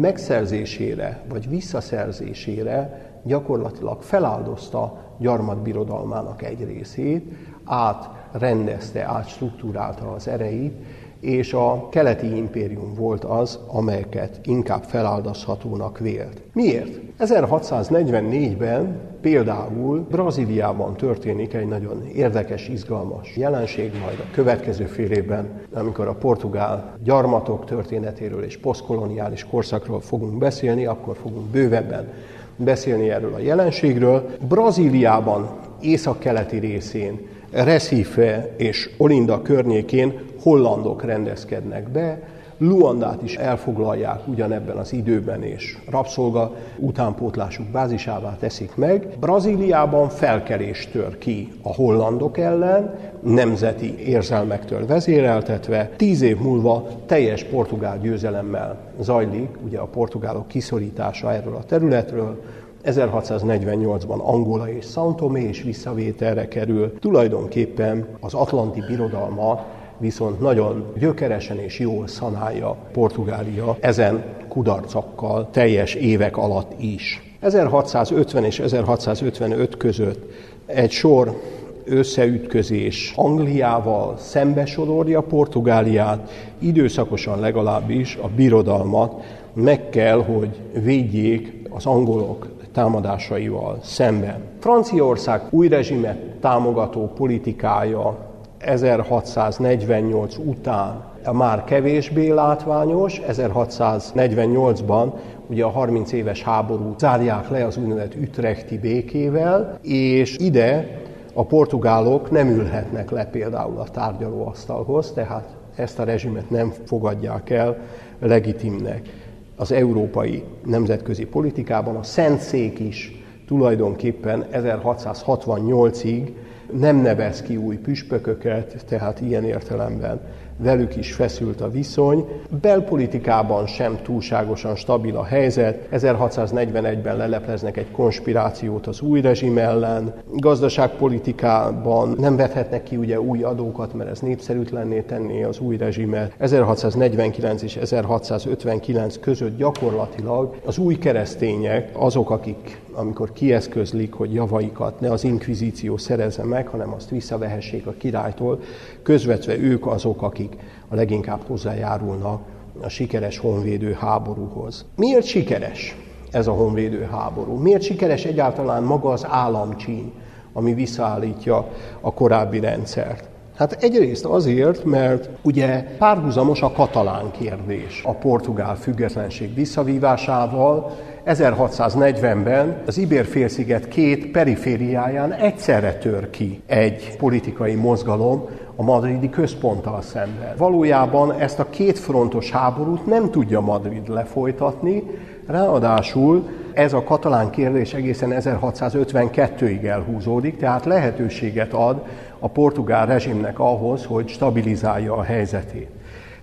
[0.00, 7.32] megszerzésére, vagy visszaszerzésére gyakorlatilag feláldozta gyarmatbirodalmának egy részét,
[7.64, 10.74] átrendezte, átstruktúrálta az ereit,
[11.20, 16.42] és a keleti impérium volt az, amelyeket inkább feláldozhatónak vélt.
[16.52, 17.00] Miért?
[17.18, 26.06] 1644-ben például Brazíliában történik egy nagyon érdekes, izgalmas jelenség, majd a következő fél évben, amikor
[26.08, 32.12] a portugál gyarmatok történetéről és posztkoloniális korszakról fogunk beszélni, akkor fogunk bővebben
[32.56, 34.30] beszélni erről a jelenségről.
[34.48, 35.48] Brazíliában,
[35.80, 42.22] észak-keleti részén, Recife és Olinda környékén hollandok rendezkednek be,
[42.58, 49.08] Luandát is elfoglalják ugyanebben az időben, és rabszolga utánpótlásuk bázisává teszik meg.
[49.20, 55.90] Brazíliában felkelés tör ki a hollandok ellen, nemzeti érzelmektől vezéreltetve.
[55.96, 62.42] Tíz év múlva teljes portugál győzelemmel zajlik, ugye a portugálok kiszorítása erről a területről,
[62.84, 66.98] 1648-ban Angola és São Tomé is visszavételre kerül.
[66.98, 69.64] Tulajdonképpen az Atlanti Birodalma
[69.98, 77.36] viszont nagyon gyökeresen és jól szanálja Portugália ezen kudarcokkal teljes évek alatt is.
[77.40, 80.30] 1650 és 1655 között
[80.66, 81.40] egy sor
[81.84, 89.22] összeütközés Angliával szembesodorja Portugáliát, időszakosan legalábbis a birodalmat
[89.52, 94.42] meg kell, hogy védjék az angolok támadásaival szemben.
[94.58, 98.23] Franciaország új rezsimet támogató politikája
[98.64, 105.12] 1648 után már kevésbé látványos, 1648-ban
[105.46, 111.00] ugye a 30 éves háború zárják le az úgynevezett ütrechti békével, és ide
[111.34, 117.76] a portugálok nem ülhetnek le például a tárgyalóasztalhoz, tehát ezt a rezsimet nem fogadják el
[118.18, 119.08] legitimnek.
[119.56, 126.28] Az európai nemzetközi politikában a Szentszék is tulajdonképpen 1668-ig
[126.72, 130.20] nem nevez ki új püspököket, tehát ilyen értelemben
[130.56, 132.24] velük is feszült a viszony.
[132.60, 135.88] Belpolitikában sem túlságosan stabil a helyzet.
[135.92, 140.14] 1641-ben lelepleznek egy konspirációt az új rezsim ellen.
[140.32, 146.34] Gazdaságpolitikában nem vethetnek ki ugye új adókat, mert ez népszerűtlenné tenné az új rezsimet.
[146.38, 155.10] 1649 és 1659 között gyakorlatilag az új keresztények azok, akik amikor kieszközlik, hogy javaikat ne
[155.10, 158.60] az inkvizíció szerezze meg, hanem azt visszavehessék a királytól,
[159.02, 160.43] közvetve ők azok, akik
[160.88, 162.40] a leginkább hozzájárulnak
[162.80, 164.84] a sikeres honvédő háborúhoz.
[164.96, 165.96] Miért sikeres
[166.30, 167.54] ez a honvédő háború?
[167.54, 170.12] Miért sikeres egyáltalán maga az államcsíny,
[170.52, 171.68] ami visszaállítja
[172.00, 173.28] a korábbi rendszert?
[173.56, 180.96] Hát egyrészt azért, mert ugye párhuzamos a katalán kérdés a portugál függetlenség visszavívásával.
[181.26, 190.56] 1640-ben az Ibér-félsziget két perifériáján egyszerre tör ki egy politikai mozgalom, a madridi központtal szemben.
[190.56, 195.02] Valójában ezt a két frontos háborút nem tudja Madrid lefolytatni,
[195.46, 202.02] ráadásul ez a katalán kérdés egészen 1652-ig elhúzódik, tehát lehetőséget ad
[202.38, 205.88] a portugál rezsimnek ahhoz, hogy stabilizálja a helyzetét.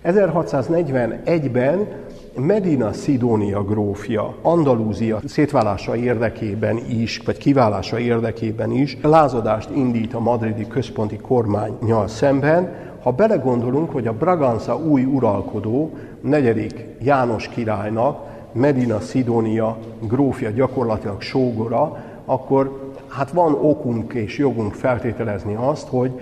[0.04, 1.88] 1641-ben
[2.36, 10.66] Medina Szidónia grófja Andalúzia szétválása érdekében is, vagy kiválása érdekében is lázadást indít a madridi
[10.66, 18.20] központi kormánynyal szemben, ha belegondolunk, hogy a Braganza új uralkodó, negyedik János királynak,
[18.52, 26.20] Medina Szidónia grófja gyakorlatilag sógora, akkor hát van okunk és jogunk feltételezni azt, hogy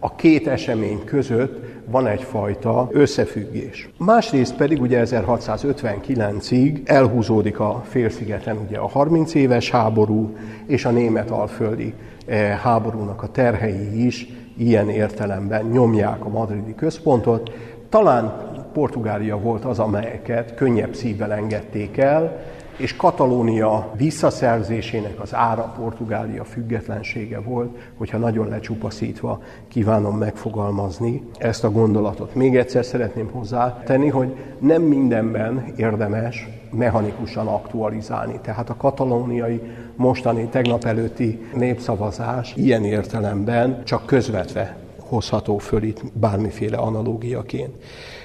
[0.00, 3.88] a két esemény között van egyfajta összefüggés.
[3.98, 10.36] Másrészt pedig ugye 1659-ig elhúzódik a félszigeten ugye a 30 éves háború
[10.66, 11.94] és a német alföldi
[12.26, 14.26] eh, háborúnak a terhei is
[14.56, 17.52] ilyen értelemben nyomják a madridi központot.
[17.88, 22.42] Talán Portugália volt az, amelyeket könnyebb szívvel engedték el,
[22.78, 31.70] és Katalónia visszaszerzésének az ára Portugália függetlensége volt, hogyha nagyon lecsupaszítva kívánom megfogalmazni ezt a
[31.70, 32.34] gondolatot.
[32.34, 38.38] Még egyszer szeretném hozzátenni, hogy nem mindenben érdemes mechanikusan aktualizálni.
[38.42, 39.60] Tehát a katalóniai
[39.96, 47.74] mostani, tegnap előtti népszavazás ilyen értelemben csak közvetve hozható föl itt bármiféle analógiaként.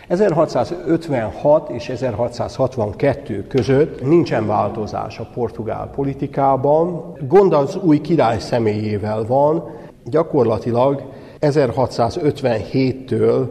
[0.08, 7.14] 1656 és 1662 között nincsen változás a portugál politikában.
[7.28, 9.64] Gond az új király személyével van,
[10.06, 11.04] gyakorlatilag
[11.42, 13.48] 1657-től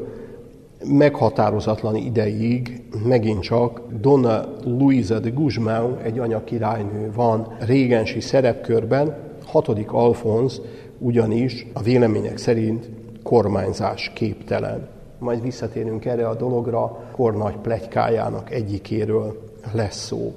[0.84, 10.60] meghatározatlan ideig megint csak Donna Luisa de Guzmán, egy anyakirálynő van régensi szerepkörben, hatodik Alfonz
[10.98, 12.90] ugyanis a vélemények szerint
[13.22, 14.88] kormányzás képtelen
[15.22, 20.34] majd visszatérünk erre a dologra, kor nagy plegykájának egyikéről lesz szó.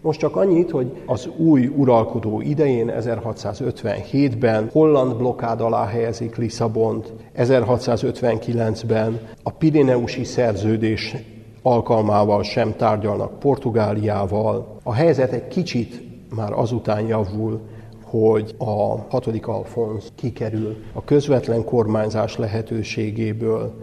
[0.00, 9.20] Most csak annyit, hogy az új uralkodó idején, 1657-ben holland blokkád alá helyezik Lisszabont, 1659-ben
[9.42, 11.16] a Pirineusi szerződés
[11.62, 14.78] alkalmával sem tárgyalnak Portugáliával.
[14.82, 16.02] A helyzet egy kicsit
[16.34, 17.60] már azután javul,
[18.04, 23.74] hogy a hatodik Alfonz kikerül a közvetlen kormányzás lehetőségéből,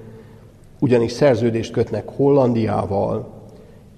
[0.83, 3.27] ugyanis szerződést kötnek Hollandiával,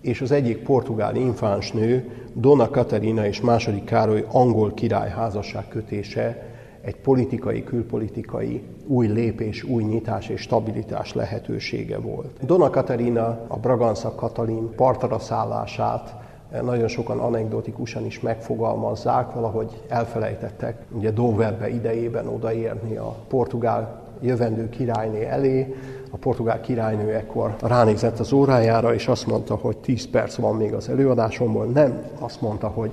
[0.02, 6.48] és az egyik portugál infánsnő, Dona Katarina és második Károly angol király házasság kötése
[6.82, 12.46] egy politikai, külpolitikai új lépés, új nyitás és stabilitás lehetősége volt.
[12.46, 16.16] Dona Katarina, a Braganza Katalin partara szállását
[16.62, 25.26] nagyon sokan anekdotikusan is megfogalmazzák, valahogy elfelejtettek ugye Doverbe idejében odaérni a portugál jövendő királyné
[25.26, 25.76] elé,
[26.16, 30.74] a portugál királynő ekkor ránézett az órájára, és azt mondta, hogy 10 perc van még
[30.74, 31.66] az előadásomból.
[31.66, 32.92] Nem, azt mondta, hogy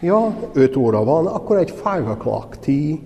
[0.00, 2.96] ja, 5 óra van, akkor egy 5 o'clock tea,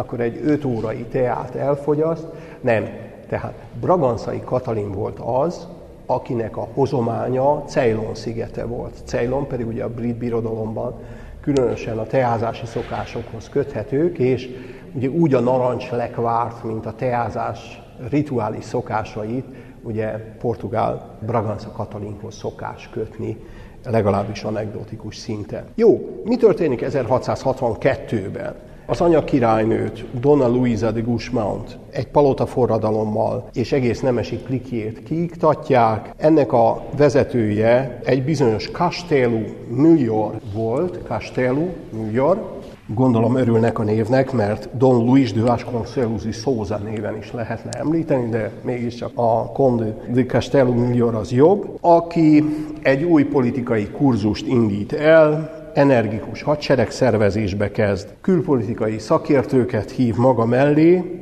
[0.00, 2.26] akkor egy 5 órai teát elfogyaszt.
[2.60, 2.88] Nem,
[3.28, 5.66] tehát Braganszai Katalin volt az,
[6.06, 8.94] akinek a hozománya Ceylon szigete volt.
[9.04, 10.94] Ceylon pedig ugye a brit birodalomban
[11.40, 14.48] különösen a teázási szokásokhoz köthetők, és
[14.92, 19.44] ugye úgy a narancs lekvárt, mint a teázás rituális szokásait,
[19.82, 23.36] ugye portugál Braganza Katalinhoz szokás kötni,
[23.84, 25.64] legalábbis anekdotikus szinten.
[25.74, 28.54] Jó, mi történik 1662-ben?
[28.88, 36.12] Az anya királynőt, Donna Luisa de Guzmán egy palota forradalommal és egész nemesi klikjét kiiktatják.
[36.16, 42.55] Ennek a vezetője egy bizonyos Castelu Müllor volt, Castelu Müllor,
[42.94, 48.28] Gondolom örülnek a névnek, mert Don Luis de Vasconcelos y Souza néven is lehetne említeni,
[48.28, 52.44] de mégiscsak a Conde de Castelo Müllor az jobb, aki
[52.82, 61.20] egy új politikai kurzust indít el, energikus hadseregszervezésbe kezd, külpolitikai szakértőket hív maga mellé,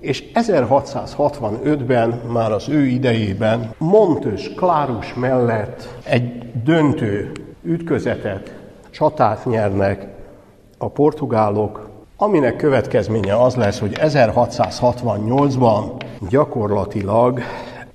[0.00, 8.54] és 1665-ben, már az ő idejében Montös Klárus mellett egy döntő ütközetet,
[8.90, 10.14] csatát nyernek
[10.78, 17.40] a portugálok, aminek következménye az lesz, hogy 1668-ban gyakorlatilag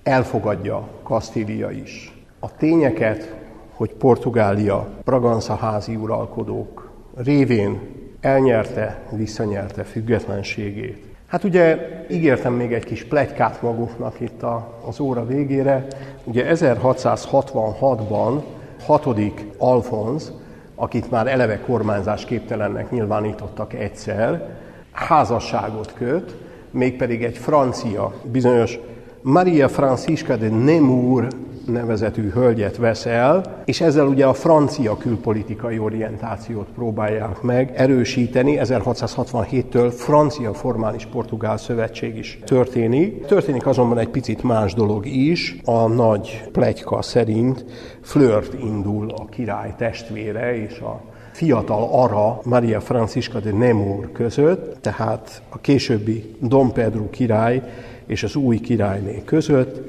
[0.03, 2.23] elfogadja Kasztília is.
[2.39, 3.35] A tényeket,
[3.73, 7.79] hogy Portugália Braganza házi uralkodók révén
[8.21, 11.05] elnyerte, visszanyerte függetlenségét.
[11.27, 11.77] Hát ugye
[12.09, 14.41] ígértem még egy kis plegykát maguknak itt
[14.87, 15.87] az óra végére.
[16.23, 18.41] Ugye 1666-ban
[18.85, 20.33] hatodik Alfonz,
[20.81, 24.49] akit már eleve kormányzás képtelennek nyilvánítottak egyszer,
[24.91, 26.35] házasságot köt,
[26.71, 28.79] mégpedig egy francia, bizonyos
[29.21, 31.27] Maria Francisca de Nemours
[31.65, 38.57] nevezetű hölgyet vesz el, és ezzel ugye a francia külpolitikai orientációt próbálják meg erősíteni.
[38.61, 43.25] 1667-től francia formális portugál szövetség is történik.
[43.25, 45.55] Történik azonban egy picit más dolog is.
[45.65, 47.65] A nagy plegyka szerint
[48.01, 51.01] flirt indul a király testvére és a
[51.31, 57.61] fiatal ara Maria Francisca de Nemours között, tehát a későbbi Dom Pedro király
[58.05, 59.81] és az új királyné között,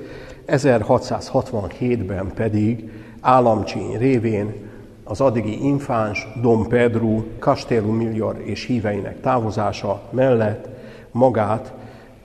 [0.46, 2.90] 1667-ben pedig
[3.20, 4.70] államcsíny révén
[5.04, 10.68] az addigi infáns Dom Pedro Castelo Millior és híveinek távozása mellett
[11.10, 11.72] magát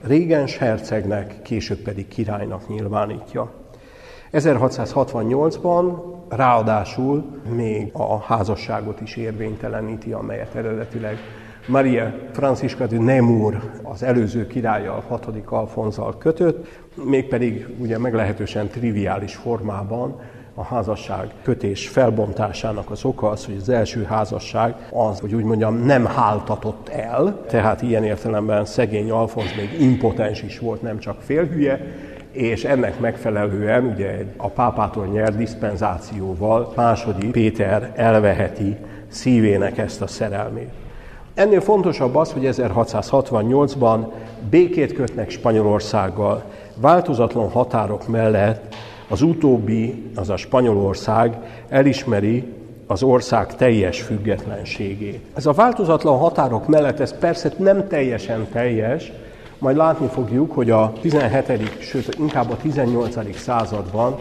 [0.02, 3.52] régens hercegnek, később pedig királynak nyilvánítja.
[4.32, 11.18] 1668-ban ráadásul még a házasságot is érvényteleníti, amelyet eredetileg
[11.66, 16.66] Maria Francisca de Nemours az előző királlyal, hatodik Alfonzal kötött,
[17.04, 20.20] mégpedig ugye meglehetősen triviális formában
[20.54, 25.84] a házasság kötés felbontásának az oka az, hogy az első házasság az, hogy úgy mondjam,
[25.84, 31.80] nem háltatott el, tehát ilyen értelemben szegény Alfonz még impotens is volt, nem csak félhülye,
[32.30, 38.76] és ennek megfelelően ugye a pápától nyert diszpenzációval második Péter elveheti
[39.08, 40.70] szívének ezt a szerelmét.
[41.34, 44.06] Ennél fontosabb az, hogy 1668-ban
[44.50, 46.44] békét kötnek Spanyolországgal,
[46.80, 48.74] változatlan határok mellett
[49.08, 51.36] az utóbbi, az a Spanyolország
[51.68, 52.44] elismeri
[52.86, 55.24] az ország teljes függetlenségét.
[55.34, 59.12] Ez a változatlan határok mellett, ez persze nem teljesen teljes,
[59.58, 61.80] majd látni fogjuk, hogy a 17.
[61.80, 63.38] sőt inkább a 18.
[63.38, 64.18] században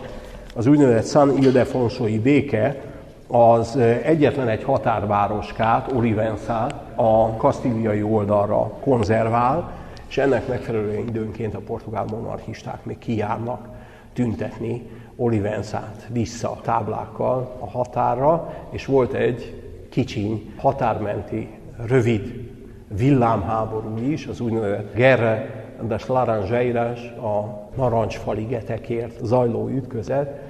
[0.56, 2.82] az úgynevezett San Ildefonsói béke
[3.28, 9.72] az egyetlen egy határvároskát, Olivenzát a kasztíliai oldalra konzervál,
[10.08, 13.68] és ennek megfelelően időnként a portugál monarchisták még kijárnak
[14.14, 21.50] tüntetni Olivenzát vissza táblákkal a határra, és volt egy kicsiny határmenti,
[21.88, 22.52] rövid
[22.88, 30.42] villámháború is, az úgynevezett Guerre des Laranjeiras, a narancsfaligetekért zajló ütközet,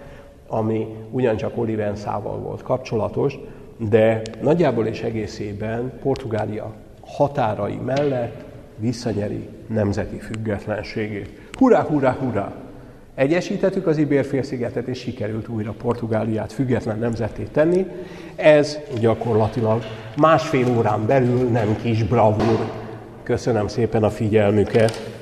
[0.47, 3.39] ami ugyancsak Olivenszával volt kapcsolatos,
[3.77, 6.73] de nagyjából és egészében Portugália
[7.05, 8.46] határai mellett
[8.77, 11.29] visszanyeri nemzeti függetlenségét.
[11.57, 12.53] Hurrá, hurrá, hurrá!
[13.15, 17.85] Egyesítettük az Ibérfélszigetet, és sikerült újra Portugáliát független nemzeté tenni.
[18.35, 19.83] Ez gyakorlatilag
[20.17, 22.71] másfél órán belül nem kis bravúr.
[23.23, 25.16] Köszönöm szépen a figyelmüket!